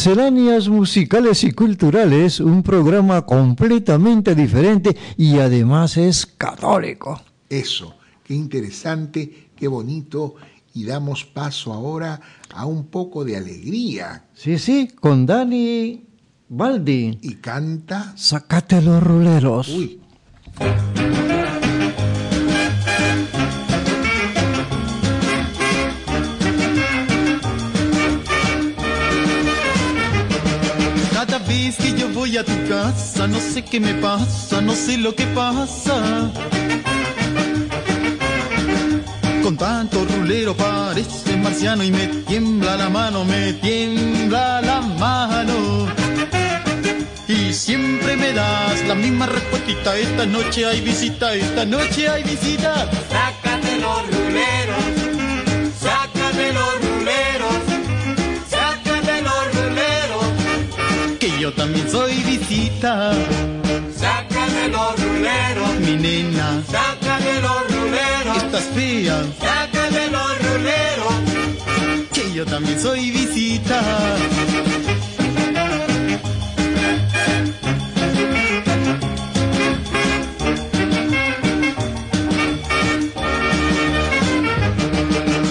[0.00, 7.20] Misceláneas musicales y culturales, un programa completamente diferente y además es católico.
[7.50, 10.36] Eso, qué interesante, qué bonito.
[10.72, 12.18] Y damos paso ahora
[12.54, 14.24] a un poco de alegría.
[14.32, 16.02] Sí, sí, con Dani
[16.48, 17.18] Baldi.
[17.20, 18.14] Y canta.
[18.16, 19.68] Sácate los ruleros.
[19.68, 20.00] Uy.
[31.50, 35.14] Vez que yo voy a tu casa, no sé qué me pasa, no sé lo
[35.16, 36.30] que pasa.
[39.42, 45.56] Con tanto rulero parece marciano y me tiembla la mano, me tiembla la mano.
[47.26, 49.96] Y siempre me das la misma respuesta.
[49.96, 52.72] Esta noche hay visita, esta noche hay visita.
[53.14, 54.59] Sácate los ruleros,
[61.50, 63.12] yo también soy visita,
[63.96, 66.62] sácate los ruleros, mi nena.
[66.70, 71.14] sácate los ruleros, Estás fea, sácate los ruleros.
[72.12, 73.80] que yo también soy visita.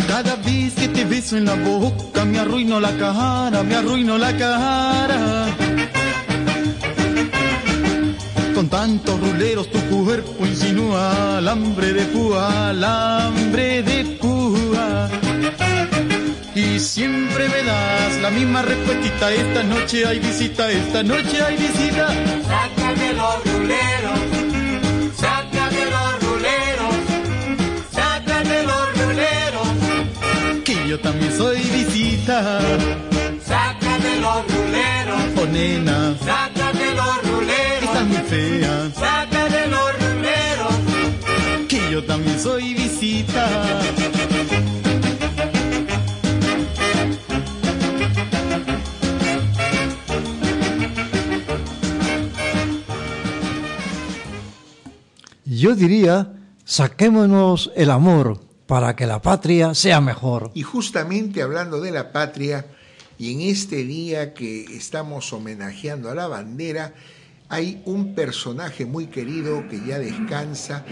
[0.07, 4.35] Cada vez que te beso en la boca me arruino la cara, me arruino la
[4.37, 5.68] cara.
[8.59, 15.09] Con tantos ruleros tu cuerpo insinúa alambre de púa, alambre de púa.
[16.53, 19.31] Y siempre me das la misma respuesta.
[19.31, 22.09] Esta noche hay visita, esta noche hay visita.
[22.09, 24.19] Sácate los ruleros,
[25.15, 26.95] sácate los ruleros,
[27.93, 32.59] sácate los ruleros, Que yo también soy visita.
[33.41, 36.58] sácate los ruleros, Oh nena, sácate los
[38.29, 38.91] fea.
[38.93, 40.75] sácate los ruleros.
[41.67, 43.81] Que yo también soy visita.
[55.45, 60.51] Yo diría, saquémonos el amor para que la patria sea mejor.
[60.53, 62.65] Y justamente hablando de la patria,
[63.17, 66.93] y en este día que estamos homenajeando a la bandera,
[67.49, 70.85] hay un personaje muy querido que ya descansa,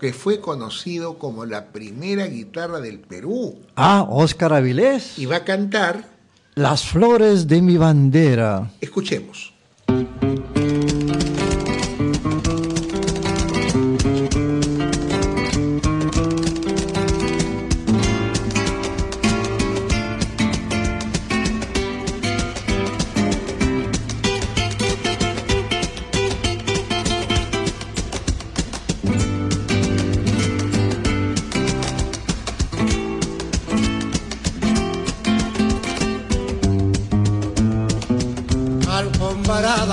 [0.00, 3.56] que fue conocido como la primera guitarra del Perú.
[3.76, 5.18] Ah, Óscar Avilés.
[5.18, 6.04] Y va a cantar,
[6.56, 8.70] Las flores de mi bandera.
[8.80, 9.54] escuchemos.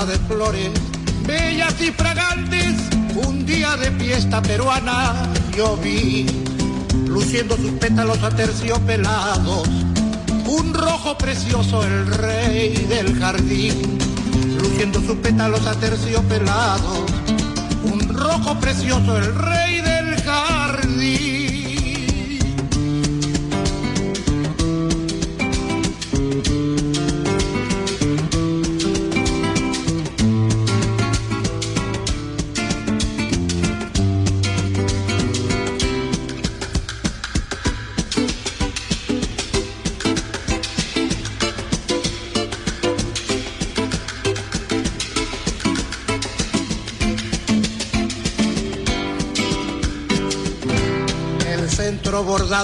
[0.06, 0.70] De flores,
[1.26, 2.76] bellas y fragantes,
[3.16, 5.16] un día de fiesta peruana
[5.56, 6.28] yo vi,
[7.08, 9.68] luciendo sus pétalos aterciopelados,
[10.46, 13.98] un rojo precioso el rey del jardín,
[14.62, 17.00] luciendo sus pétalos aterciopelados,
[17.84, 21.37] un rojo precioso el rey del jardín.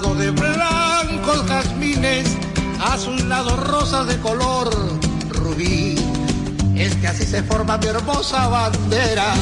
[0.02, 2.26] De blancos jazmines,
[2.84, 4.72] a sus lados rosas de color
[5.30, 5.94] rubí.
[6.76, 9.36] Es que así se forma mi hermosa bandera,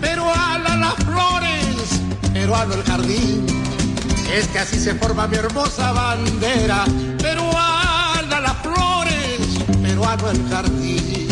[0.00, 2.00] peruana las flores,
[2.32, 3.46] peruano el jardín.
[4.32, 6.86] Es que así se forma mi hermosa bandera,
[7.18, 9.38] peruana las flores,
[9.82, 11.29] peruano el jardín.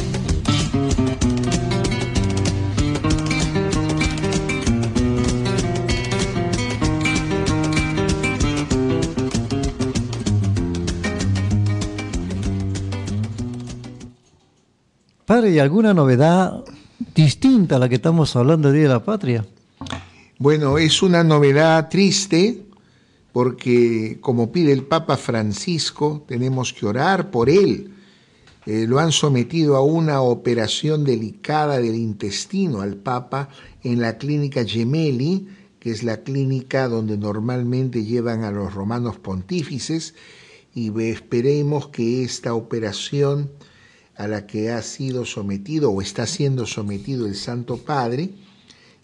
[15.28, 16.64] Padre, ¿y alguna novedad
[17.14, 19.44] distinta a la que estamos hablando de Día de la Patria?
[20.38, 22.62] Bueno, es una novedad triste
[23.30, 27.92] porque como pide el Papa Francisco, tenemos que orar por él.
[28.64, 33.50] Eh, lo han sometido a una operación delicada del intestino al Papa
[33.84, 35.46] en la clínica Gemelli,
[35.78, 40.14] que es la clínica donde normalmente llevan a los romanos pontífices,
[40.74, 43.50] y esperemos que esta operación
[44.18, 48.30] a la que ha sido sometido o está siendo sometido el Santo Padre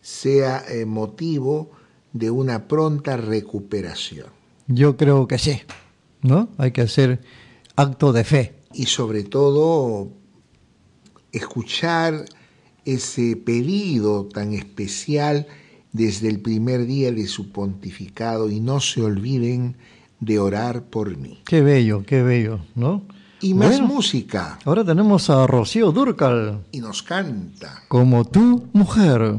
[0.02, 1.70] sea eh, motivo
[2.12, 4.26] de una pronta recuperación.
[4.66, 5.62] Yo creo que sí,
[6.20, 6.48] ¿no?
[6.58, 7.20] Hay que hacer
[7.76, 8.54] acto de fe.
[8.74, 10.10] Y sobre todo
[11.30, 12.24] escuchar
[12.84, 15.46] ese pedido tan especial
[15.92, 19.76] desde el primer día de su pontificado y no se olviden
[20.18, 21.40] de orar por mí.
[21.46, 23.04] Qué bello, qué bello, ¿no?
[23.44, 24.58] Y más Bueno, música.
[24.64, 27.82] Ahora tenemos a Rocío Durcal, Y nos canta.
[27.88, 29.34] como tu mujer.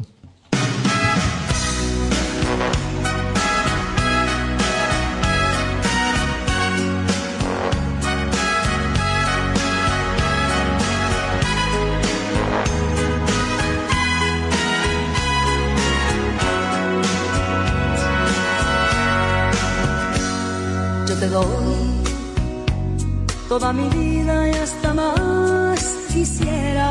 [23.59, 25.79] Toda mi vida y hasta más
[26.13, 26.87] quisiera.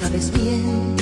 [0.00, 0.96] Sabes bien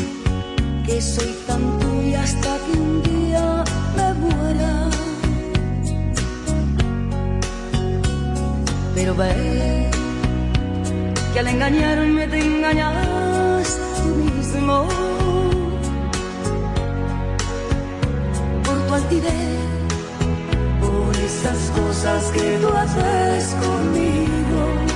[0.84, 3.64] que soy tan tuya hasta que un día
[3.96, 4.72] me muera.
[8.94, 9.90] Pero ve
[11.32, 14.74] que al engañarme te engañas tú mismo.
[18.64, 19.47] por tu altivez,
[21.98, 24.87] cosas que tú haces conmigo.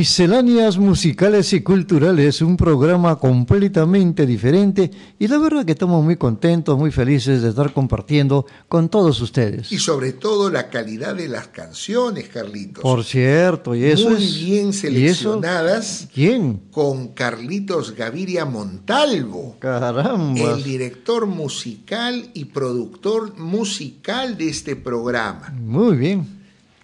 [0.00, 6.78] Misceláneas musicales y culturales, un programa completamente diferente y la verdad que estamos muy contentos,
[6.78, 9.70] muy felices de estar compartiendo con todos ustedes.
[9.70, 12.82] Y sobre todo la calidad de las canciones, Carlitos.
[12.82, 16.62] Por cierto, y eso Muy es bien seleccionadas ¿Quién?
[16.70, 20.32] con Carlitos Gaviria Montalvo, Caramba.
[20.54, 25.52] el director musical y productor musical de este programa.
[25.60, 26.39] Muy bien.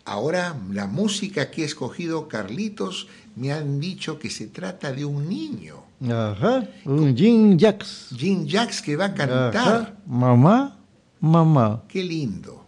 [0.07, 5.29] Ahora, la música que ha escogido Carlitos, me han dicho que se trata de un
[5.29, 6.69] niño, Ajá.
[6.85, 8.15] Un Jim Jacks.
[8.17, 9.53] Jim Jacks, que va a cantar.
[9.57, 9.95] Ajá.
[10.07, 10.77] Mamá,
[11.21, 11.83] mamá.
[11.89, 12.67] Qué lindo.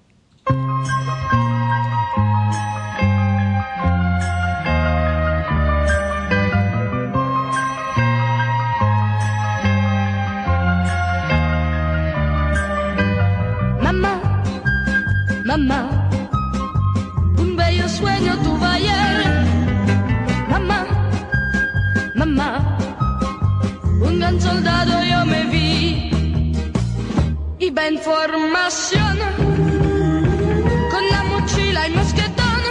[24.49, 26.11] soldado yo me vi.
[27.59, 29.17] Y va en formación,
[30.93, 32.63] con la mochila y mosquetón.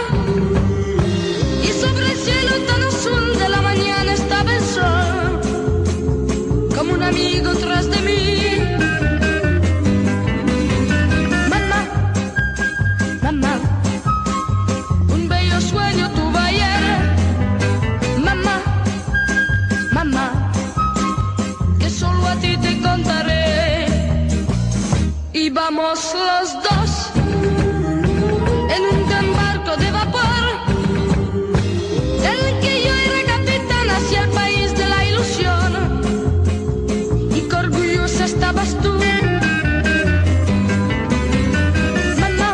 [1.66, 5.40] Y sobre el cielo tan azul de la mañana estaba el sol,
[6.76, 8.07] como un amigo tras de mí.
[25.50, 26.90] Íbamos los dos
[28.74, 30.44] en un gran barco de vapor,
[32.22, 35.70] del que yo era capitán hacia el país de la ilusión.
[37.34, 38.92] Y qué orgullosa estabas tú.
[42.20, 42.52] Mamá,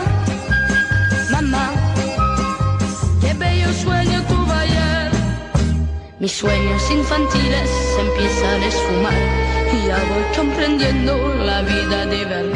[1.32, 1.72] mamá,
[3.20, 5.10] qué bello sueño tuve ayer.
[6.20, 9.20] Mis sueños infantiles empiezan a esfumar
[9.72, 12.53] y ya voy comprendiendo la vida de verdad.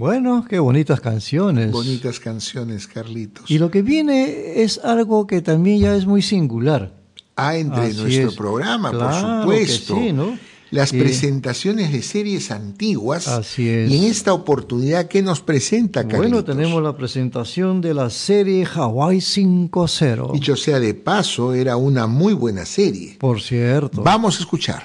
[0.00, 1.70] Bueno, qué bonitas canciones.
[1.72, 3.50] Bonitas canciones, Carlitos.
[3.50, 6.94] Y lo que viene es algo que también ya es muy singular.
[7.36, 8.34] Ah, entre Así nuestro es.
[8.34, 9.96] programa, Claro por que supuesto.
[9.96, 10.38] sí, ¿no?
[10.70, 13.28] Las presentaciones de series antiguas.
[13.28, 13.90] Así es.
[13.90, 16.18] Y en esta oportunidad, ¿qué nos presenta, Carlitos?
[16.30, 20.32] Bueno, tenemos la presentación de la serie Hawaii 5.0.
[20.32, 23.16] Dicho sea de paso, era una muy buena serie.
[23.20, 24.02] Por cierto.
[24.02, 24.82] Vamos a escuchar.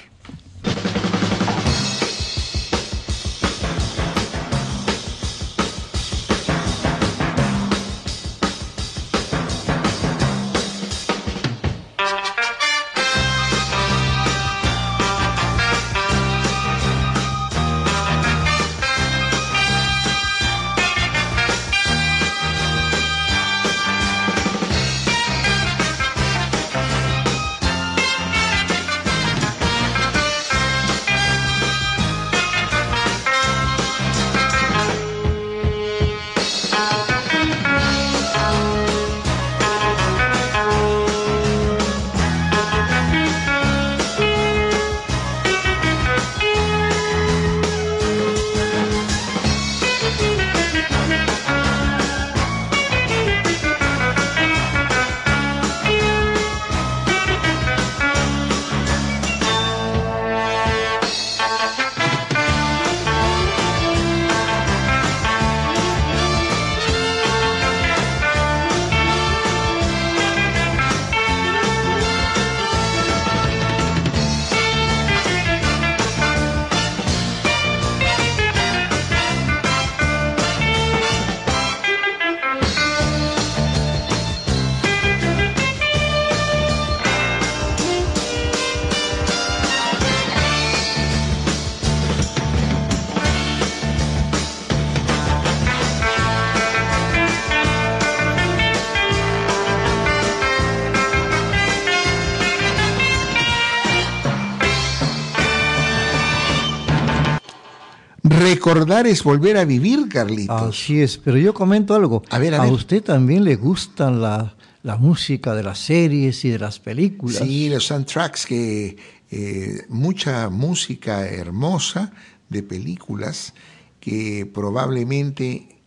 [109.04, 110.74] Es volver a vivir, Carlitos.
[110.74, 112.22] Así es, pero yo comento algo.
[112.30, 112.72] A ver, a ver.
[112.72, 117.38] usted también le gustan la, la música de las series y de las películas?
[117.38, 118.96] Sí, los soundtracks que
[119.32, 122.12] eh, mucha música hermosa
[122.48, 123.52] de películas
[123.98, 125.80] que probablemente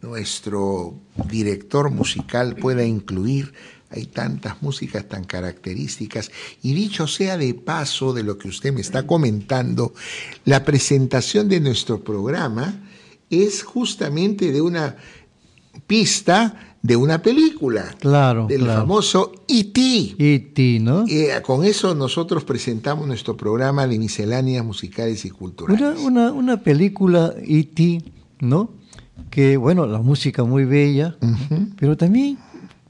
[0.00, 0.94] nuestro
[1.28, 3.52] director musical pueda incluir.
[3.90, 6.30] Hay tantas músicas tan características.
[6.62, 9.94] Y dicho sea de paso de lo que usted me está comentando,
[10.44, 12.82] la presentación de nuestro programa
[13.30, 14.96] es justamente de una
[15.86, 17.94] pista de una película.
[17.98, 18.80] Claro, Del claro.
[18.82, 20.14] famoso E.T.
[20.18, 21.04] E.T., ¿no?
[21.08, 25.80] Eh, con eso nosotros presentamos nuestro programa de misceláneas musicales y culturales.
[25.80, 28.02] Una, una, una película E.T.,
[28.40, 28.70] ¿no?
[29.30, 31.16] Que, bueno, la música muy bella,
[31.78, 32.38] pero también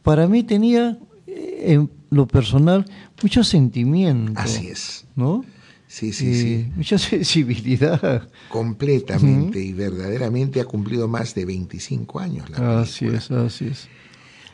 [0.06, 0.96] para mí tenía,
[1.26, 2.86] eh, en lo personal,
[3.20, 4.40] mucho sentimiento.
[4.40, 5.04] Así es.
[5.16, 5.44] ¿No?
[5.88, 6.72] Sí, sí, Eh, sí.
[6.76, 8.28] Mucha sensibilidad.
[8.48, 12.80] Completamente y verdaderamente ha cumplido más de 25 años la película.
[12.82, 13.88] Así es, así es.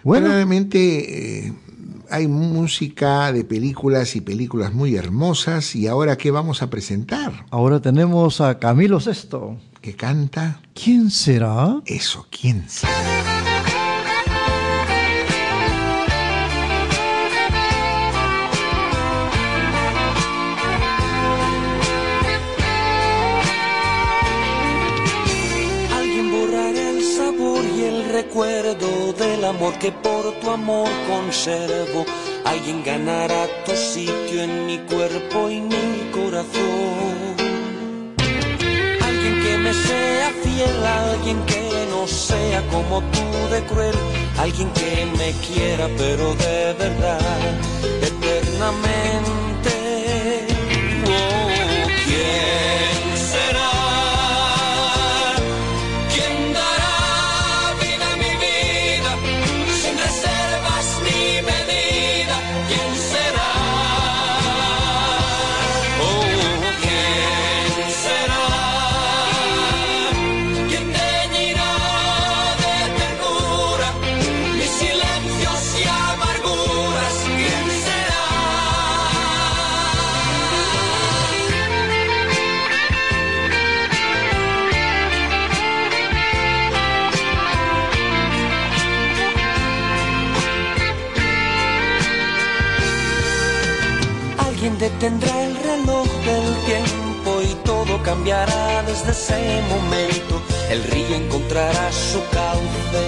[0.02, 1.52] Bueno, Verdaderamente eh,
[2.08, 7.44] hay música de películas y películas muy hermosas y ahora ¿qué vamos a presentar?
[7.50, 9.58] ahora tenemos a Camilo Sesto.
[9.82, 10.62] ¿Que canta?
[10.74, 11.82] ¿Quién será?
[11.86, 13.31] Eso, ¿quién sabe?
[29.82, 32.06] Que por tu amor conservo.
[32.44, 37.34] Alguien ganará tu sitio en mi cuerpo y mi corazón.
[39.08, 43.96] Alguien que me sea fiel, alguien que no sea como tú de cruel.
[44.38, 47.20] Alguien que me quiera pero de verdad,
[48.02, 49.11] eternamente.
[95.02, 100.40] Detendrá el reloj del tiempo y todo cambiará desde ese momento.
[100.70, 103.04] El río encontrará su cauce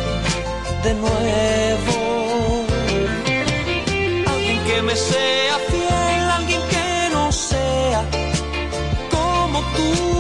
[0.83, 2.65] de nuevo.
[4.27, 8.05] Alguien que me sea fiel, alguien que no sea
[9.13, 10.14] como tú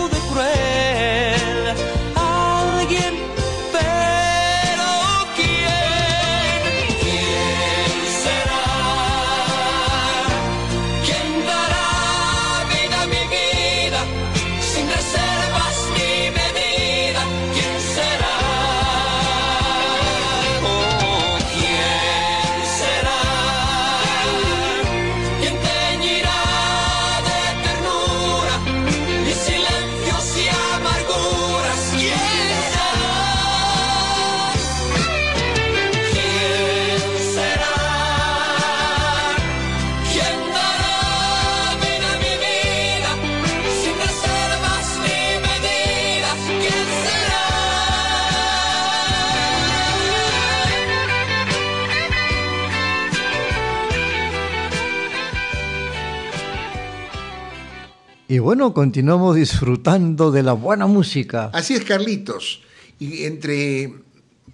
[58.44, 61.46] bueno, continuamos disfrutando de la buena música.
[61.54, 62.60] Así es, Carlitos.
[62.98, 63.94] Y entre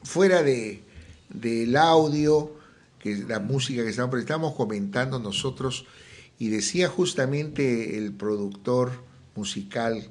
[0.05, 0.84] fuera de
[1.28, 2.53] del audio,
[3.01, 5.86] que es la música que estamos, estamos comentando nosotros,
[6.38, 8.93] y decía justamente el productor
[9.34, 10.09] musical,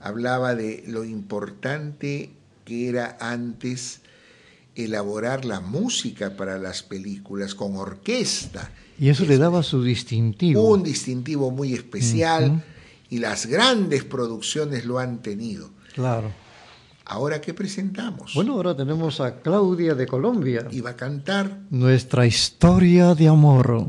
[0.00, 2.28] hablaba de lo importante
[2.66, 4.02] que era antes
[4.74, 8.70] elaborar la música para las películas con orquesta.
[8.98, 10.62] Y eso le daba su distintivo.
[10.62, 12.62] Un distintivo muy especial.
[13.14, 15.70] Y las grandes producciones lo han tenido.
[15.94, 16.32] Claro.
[17.04, 18.34] Ahora, ¿qué presentamos?
[18.34, 20.66] Bueno, ahora tenemos a Claudia de Colombia.
[20.72, 23.86] Y va a cantar Nuestra historia de amor.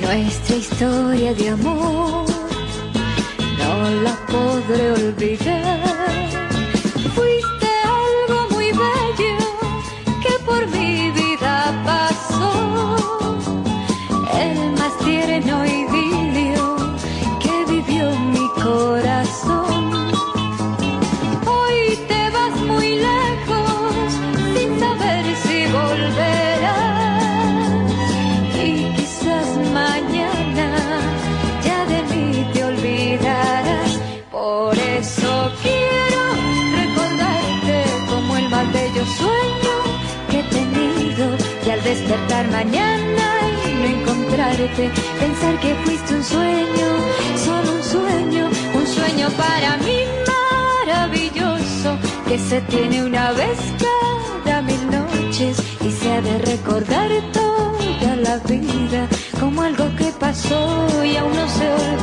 [0.00, 2.31] Nuestra historia de amor
[4.32, 5.91] podré olvidar.
[44.68, 46.88] Pensar que fuiste un sueño,
[47.36, 49.98] solo un sueño, un sueño para mí
[50.86, 51.98] maravilloso
[52.28, 53.58] que se tiene una vez
[54.44, 59.08] cada mil noches y se ha de recordar toda la vida
[59.40, 62.01] como algo que pasó y aún no se olvida.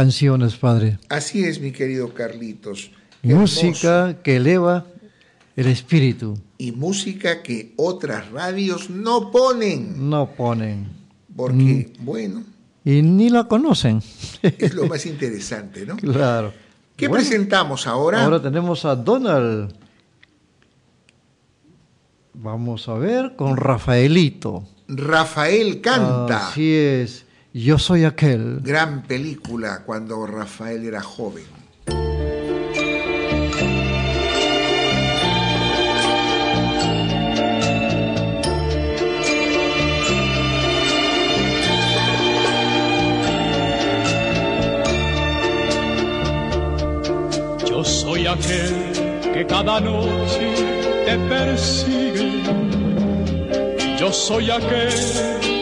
[0.00, 0.98] Canciones, Padre.
[1.10, 2.90] Así es, mi querido Carlitos.
[3.20, 4.86] Qué Música que eleva
[5.56, 6.38] el espíritu.
[6.56, 10.08] y música que otras radios no ponen.
[10.08, 10.88] No ponen.
[11.36, 12.44] Porque, bueno,
[12.82, 14.02] Y ni la conocen.
[14.42, 15.96] es lo más interesante, ¿no?
[15.96, 16.54] Claro.
[16.96, 18.24] ¿Qué Bueno, presentamos ahora?
[18.24, 19.74] Ahora tenemos a Donald.
[22.32, 24.64] Vamos a ver con Rafaelito.
[24.88, 26.48] Rafael canta.
[26.48, 27.26] Así es.
[27.52, 28.60] Yo soy aquel.
[28.62, 31.42] Gran película cuando Rafael era joven.
[47.68, 48.92] Yo soy aquel
[49.34, 50.54] que cada noche
[51.04, 52.42] te persigue.
[53.98, 55.49] Yo soy aquel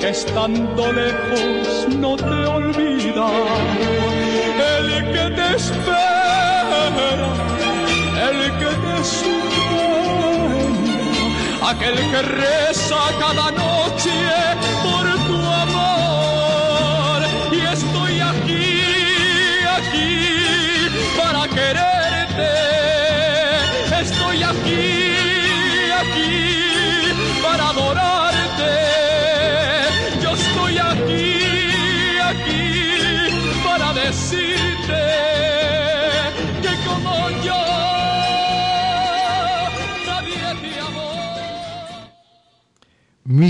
[0.00, 3.28] que estando lejos no te olvida.
[4.76, 6.84] El que te espera,
[8.28, 10.98] el que te sueña,
[11.70, 14.14] aquel que reza cada noche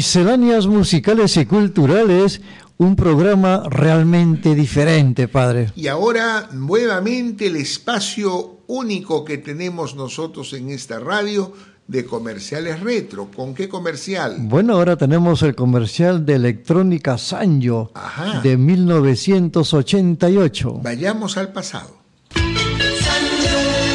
[0.08, 2.40] Misceláneas musicales y culturales,
[2.78, 5.70] un programa realmente diferente, Padre.
[5.76, 11.52] Y ahora nuevamente el espacio único que tenemos nosotros en esta radio
[11.86, 13.28] de comerciales retro.
[13.36, 14.36] ¿Con qué comercial?
[14.40, 18.40] Bueno, ahora tenemos el comercial de electrónica Sanyo Ajá.
[18.40, 20.80] de 1988.
[20.84, 21.98] Vayamos al pasado.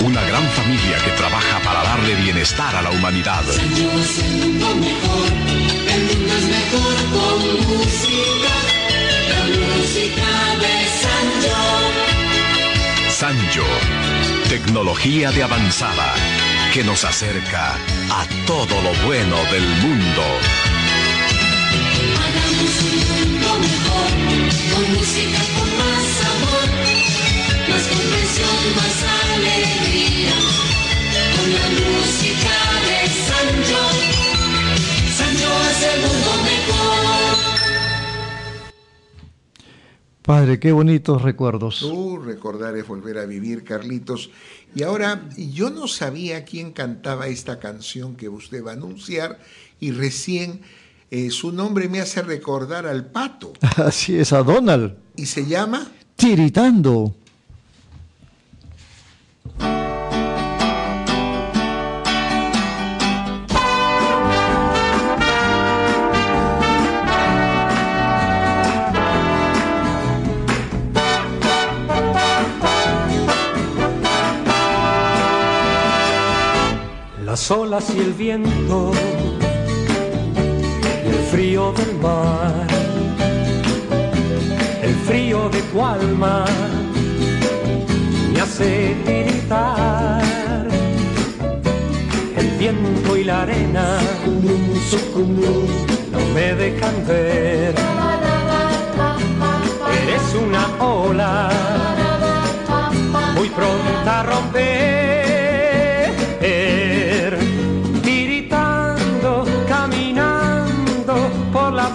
[0.05, 3.41] Una gran familia que trabaja para darle bienestar a la humanidad.
[3.49, 5.52] el mundo
[6.73, 8.53] mejor, con música,
[9.29, 9.41] la
[9.77, 10.29] música
[10.61, 11.27] de San
[13.11, 13.67] Sanyo,
[14.49, 16.13] tecnología de avanzada
[16.73, 17.75] que nos acerca
[18.09, 20.23] a todo lo bueno del mundo.
[22.23, 24.11] Hagamos un mundo mejor,
[24.73, 26.67] con música con más amor,
[27.69, 28.97] más comprensión, más
[29.35, 30.35] alegría,
[31.35, 32.55] con la música
[32.87, 34.22] de Sancho.
[35.73, 37.13] Sancho hace el mundo mejor.
[40.21, 41.85] Padre, qué bonitos recuerdos.
[42.23, 44.29] Recordar es volver a vivir, Carlitos.
[44.73, 49.39] Y ahora, yo no sabía quién cantaba esta canción que usted va a anunciar
[49.79, 50.61] y recién
[51.11, 53.53] eh, su nombre me hace recordar al pato.
[53.77, 54.95] Así es, a Donald.
[55.15, 55.91] ¿Y se llama?
[56.15, 57.15] Tiritando.
[77.33, 78.91] Las olas y el viento
[81.03, 82.67] y el frío del mar,
[84.83, 86.45] el frío de tu alma
[88.31, 90.21] me hace tiritar,
[92.37, 93.97] el viento y la arena
[96.11, 97.73] no me dejan ver,
[100.03, 101.49] eres una ola
[103.35, 105.22] muy pronta a romper,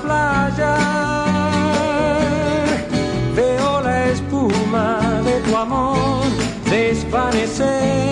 [0.03, 0.76] playa.
[3.34, 6.24] Veo la espuma de tu amor
[6.70, 8.09] desvanecer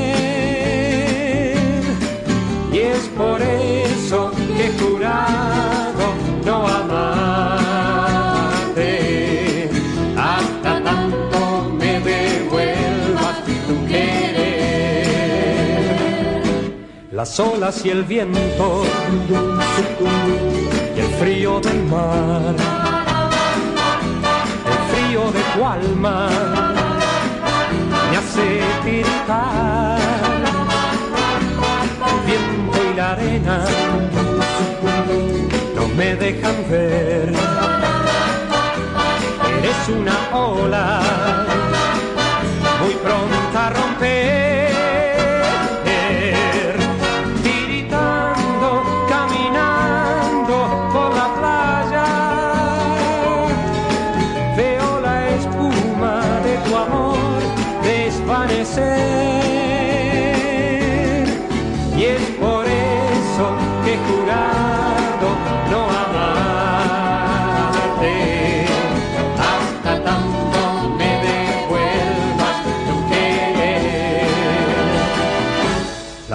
[2.72, 6.14] y es por eso que he jurado
[6.44, 7.70] no amarte
[10.16, 14.26] hasta tanto me devuelvas tu querer.
[17.12, 18.84] Las olas y el viento
[21.18, 22.54] frío del mar,
[24.66, 26.28] el frío de tu alma
[28.10, 29.98] me hace tiritar.
[32.06, 33.64] El viento y la arena
[35.74, 37.32] no me dejan ver.
[39.58, 41.00] Eres una ola
[42.82, 44.45] muy pronta a romper.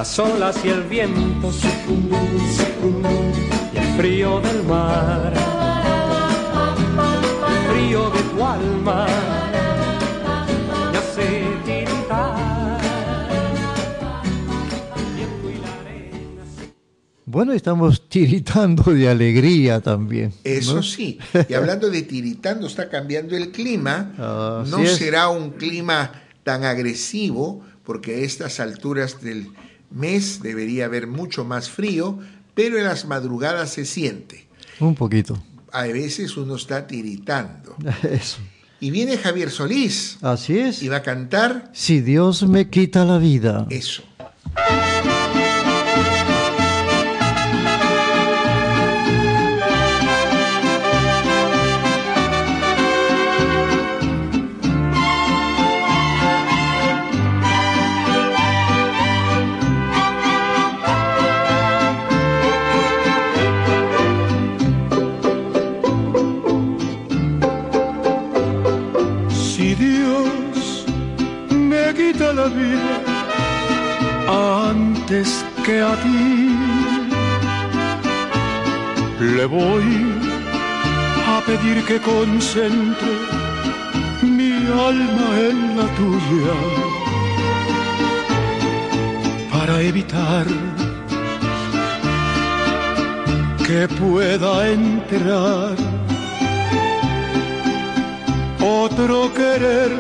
[0.02, 1.52] Las olas y el viento
[3.72, 5.32] y el frío del mar.
[7.48, 9.06] El frío de tu alma
[10.92, 12.82] me hace tiritar.
[17.28, 20.34] Bueno, estamos tiritando de alegría también.
[20.44, 20.82] Eso ¿no?
[20.82, 21.20] sí.
[21.48, 24.16] Y hablando de tiritando, está cambiando el clima.
[24.18, 24.96] Ah, no es.
[24.96, 29.52] será un clima tan agresivo, porque a estas alturas del
[29.92, 32.20] mes debería haber mucho más frío,
[32.54, 34.48] pero en las madrugadas se siente.
[34.80, 35.42] Un poquito.
[35.72, 37.76] A veces uno está tiritando.
[38.04, 38.40] Eso.
[38.80, 40.82] Y viene Javier Solís Así es.
[40.82, 43.68] y va a cantar Si Dios me quita la vida.
[43.70, 44.02] eso.
[75.12, 76.56] Antes que a ti,
[79.36, 79.90] le voy
[81.34, 83.14] a pedir que concentre
[84.24, 84.54] mi
[84.92, 86.58] alma en la tuya
[89.52, 90.46] para evitar
[93.68, 95.76] que pueda entrar
[98.62, 99.92] otro querer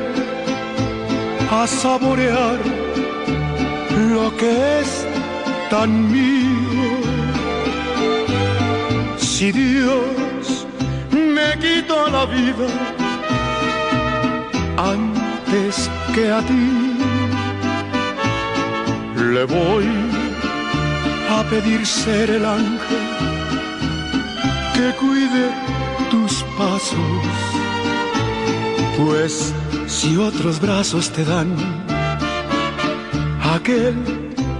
[1.51, 2.59] a saborear
[4.09, 5.00] lo que es
[5.71, 6.89] tan mío.
[9.17, 10.67] Si Dios
[11.11, 12.67] me quita la vida
[14.95, 16.67] antes que a ti,
[19.33, 19.87] le voy
[21.35, 23.05] a pedir ser el ángel
[24.75, 25.45] que cuide
[26.11, 27.23] tus pasos
[28.97, 29.53] pues
[29.87, 31.49] si otros brazos te dan
[33.55, 34.20] aquel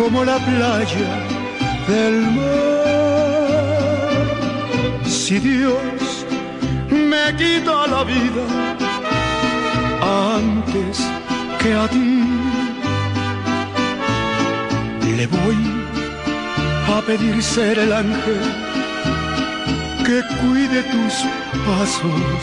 [0.00, 1.10] como la playa
[1.86, 3.00] del mar.
[5.04, 6.24] Si Dios
[6.90, 8.44] me quita la vida
[10.34, 10.94] antes
[11.60, 12.22] que a ti,
[15.18, 15.58] le voy
[16.94, 18.40] a pedir ser el ángel
[20.06, 21.14] que cuide tus
[21.66, 22.42] pasos.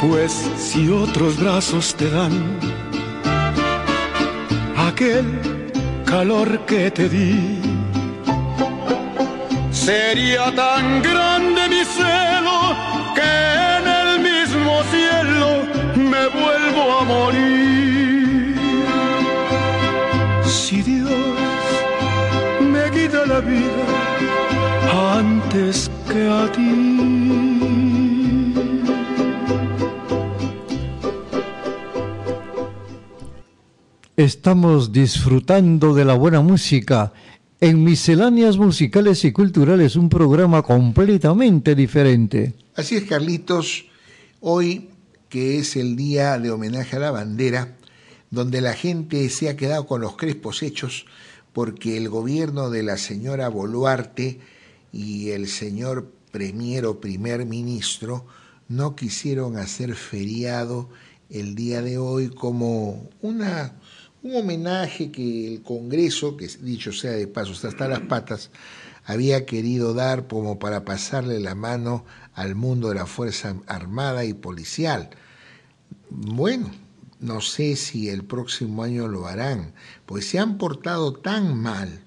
[0.00, 2.75] Pues si otros brazos te dan
[4.96, 5.26] aquel
[6.06, 7.60] calor que te di,
[9.70, 12.58] sería tan grande mi celo
[13.14, 13.32] que
[13.76, 15.48] en el mismo cielo
[16.12, 18.56] me vuelvo a morir.
[20.44, 21.10] Si Dios
[22.72, 23.84] me quita la vida
[25.18, 27.55] antes que a ti.
[34.26, 37.12] Estamos disfrutando de la buena música
[37.60, 42.52] en Misceláneas Musicales y Culturales, un programa completamente diferente.
[42.74, 43.84] Así es, Carlitos,
[44.40, 44.90] hoy
[45.28, 47.76] que es el día de homenaje a la bandera,
[48.32, 51.06] donde la gente se ha quedado con los crespos hechos
[51.52, 54.40] porque el gobierno de la señora Boluarte
[54.92, 58.26] y el señor premier o primer ministro
[58.66, 60.88] no quisieron hacer feriado
[61.30, 63.72] el día de hoy como una
[64.22, 68.50] un homenaje que el Congreso, que dicho sea de paso, hasta las patas,
[69.04, 74.34] había querido dar como para pasarle la mano al mundo de la Fuerza Armada y
[74.34, 75.10] Policial.
[76.10, 76.70] Bueno,
[77.20, 79.72] no sé si el próximo año lo harán,
[80.06, 82.02] pues se han portado tan mal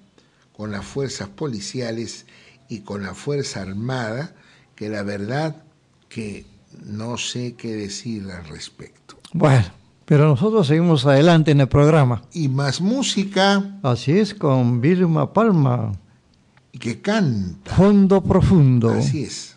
[0.56, 2.26] con las fuerzas policiales
[2.68, 4.34] y con la Fuerza Armada
[4.74, 5.64] que la verdad
[6.08, 6.44] que
[6.84, 9.18] no sé qué decir al respecto.
[9.32, 9.79] Bueno,
[10.10, 12.22] pero nosotros seguimos adelante en el programa.
[12.32, 13.78] Y más música.
[13.80, 15.92] Así es, con Vilma Palma.
[16.72, 17.76] Que canta.
[17.76, 18.90] Fondo profundo.
[18.90, 19.56] Así es.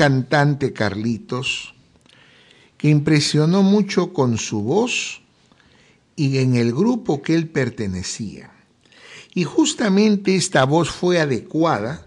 [0.00, 1.74] Cantante, Carlitos,
[2.78, 5.20] que impresionó mucho con su voz
[6.16, 8.50] y en el grupo que él pertenecía.
[9.34, 12.06] Y justamente esta voz fue adecuada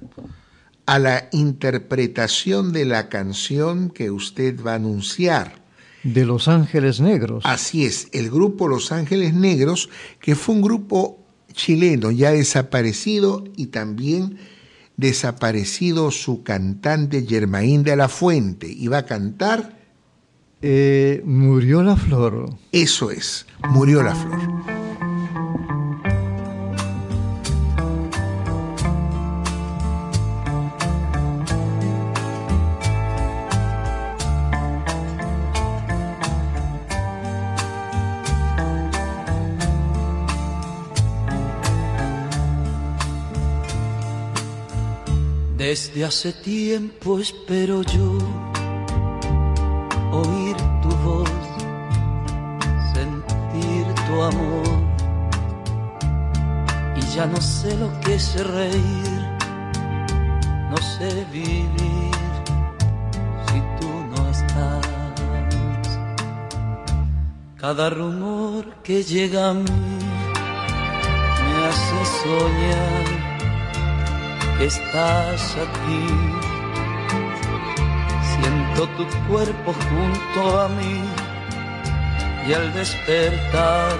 [0.87, 5.61] a la interpretación de la canción que usted va a anunciar.
[6.01, 7.43] De Los Ángeles Negros.
[7.45, 11.19] Así es, el grupo Los Ángeles Negros, que fue un grupo
[11.53, 14.39] chileno ya desaparecido y también
[14.97, 18.67] desaparecido su cantante Germain de la Fuente.
[18.67, 19.81] Iba a cantar...
[20.65, 22.49] Eh, murió la flor.
[22.71, 24.82] Eso es, murió la flor.
[45.73, 48.09] Desde hace tiempo espero yo
[50.11, 51.31] oír tu voz,
[52.93, 54.77] sentir tu amor
[57.15, 59.19] Ya no sé lo que es reír,
[60.69, 62.15] no sé vivir
[63.47, 64.87] si tú no estás.
[67.57, 69.97] Cada rumor que llega a mí
[71.41, 73.22] me hace soñar
[74.65, 76.05] estás aquí.
[78.33, 80.97] Siento tu cuerpo junto a mí
[82.47, 83.97] y al despertar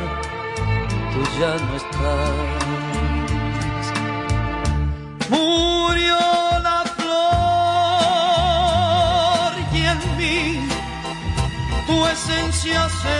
[1.14, 2.32] tú ya no estás.
[5.30, 6.20] Murió
[6.68, 7.14] la flor
[9.74, 10.42] y en mí
[11.88, 13.20] tu esencia se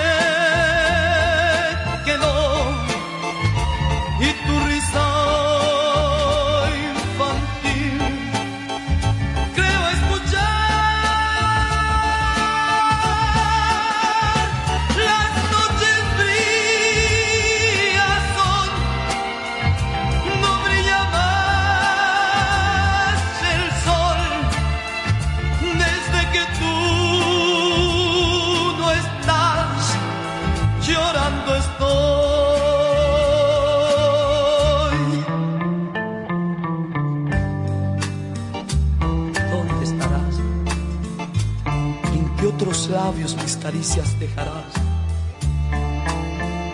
[43.94, 44.74] caricias dejarás?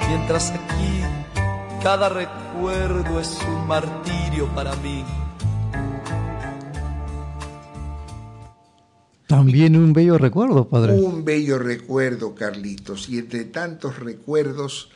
[0.08, 1.02] Mientras aquí
[1.84, 5.04] cada recuerdo es un martirio para mí.
[9.28, 10.94] También un bello recuerdo, padre.
[10.94, 14.90] Un bello recuerdo, Carlitos, y entre tantos recuerdos,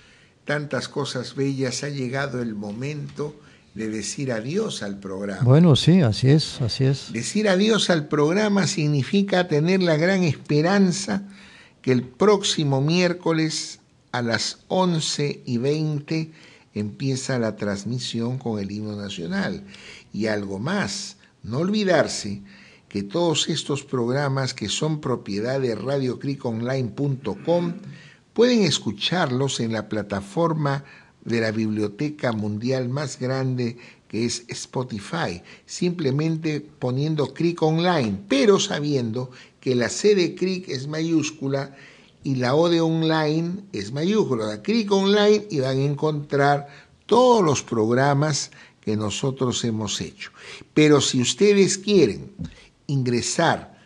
[0.44, 3.36] tantas cosas bellas, ha llegado el momento
[3.76, 5.44] de decir adiós al programa.
[5.44, 7.14] Bueno, sí, así es, así es.
[7.14, 11.24] Decir adiós al programa significa tener la gran esperanza
[11.84, 13.80] que el próximo miércoles
[14.12, 16.32] a las 11 y 20
[16.74, 19.64] empieza la transmisión con el himno nacional.
[20.12, 22.42] Y algo más, no olvidarse
[22.88, 27.74] que todos estos programas que son propiedad de radiocriconline.com
[28.34, 30.86] pueden escucharlos en la plataforma
[31.26, 33.78] de la biblioteca mundial más grande
[34.08, 39.32] que es Spotify, simplemente poniendo Cric Online, pero sabiendo
[39.64, 41.74] que la C de Cric es mayúscula
[42.22, 44.62] y la O de online es mayúscula.
[44.62, 46.68] Cric Online y van a encontrar
[47.06, 50.32] todos los programas que nosotros hemos hecho.
[50.74, 52.34] Pero si ustedes quieren
[52.88, 53.80] ingresar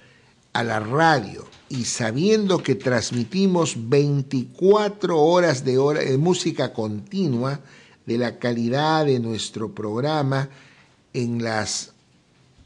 [0.52, 7.60] a la radio y sabiendo que transmitimos 24 horas de, hora, de música continua,
[8.08, 10.49] de la calidad de nuestro programa
[11.14, 11.91] en las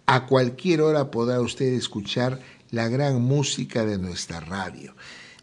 [0.07, 2.39] a cualquier hora podrá usted escuchar
[2.71, 4.95] la gran música de nuestra radio.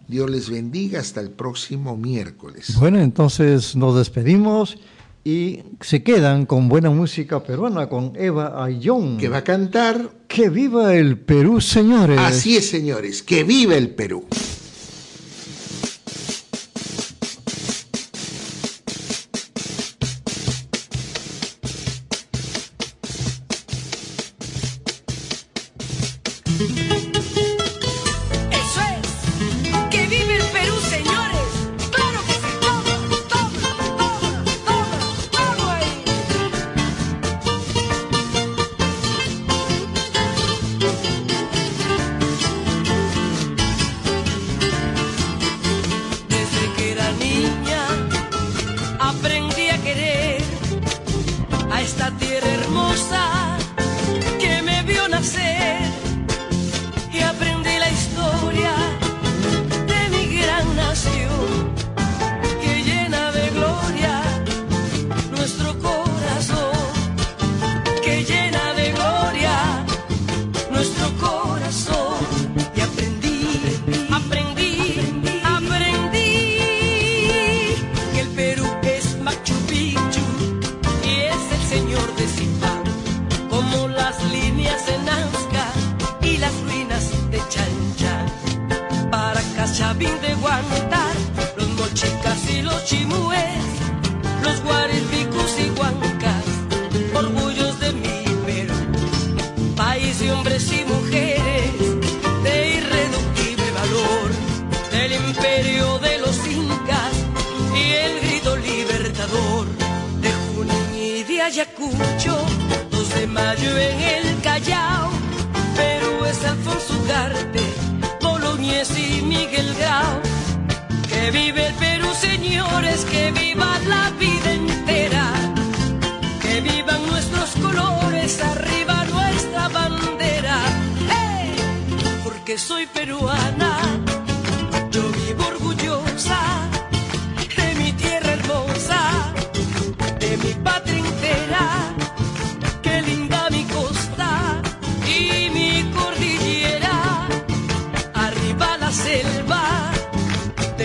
[0.07, 2.75] Dios les bendiga hasta el próximo miércoles.
[2.79, 4.77] Bueno, entonces nos despedimos
[5.23, 9.17] y se quedan con buena música peruana con Eva Ayón.
[9.17, 12.19] Que va a cantar Que viva el Perú, señores.
[12.19, 14.25] Así es, señores, que viva el Perú.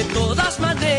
[0.00, 0.89] de todas maneras.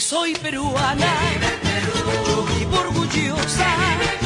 [0.00, 1.06] soy peruana,
[2.28, 4.25] yo vivo orgullosa.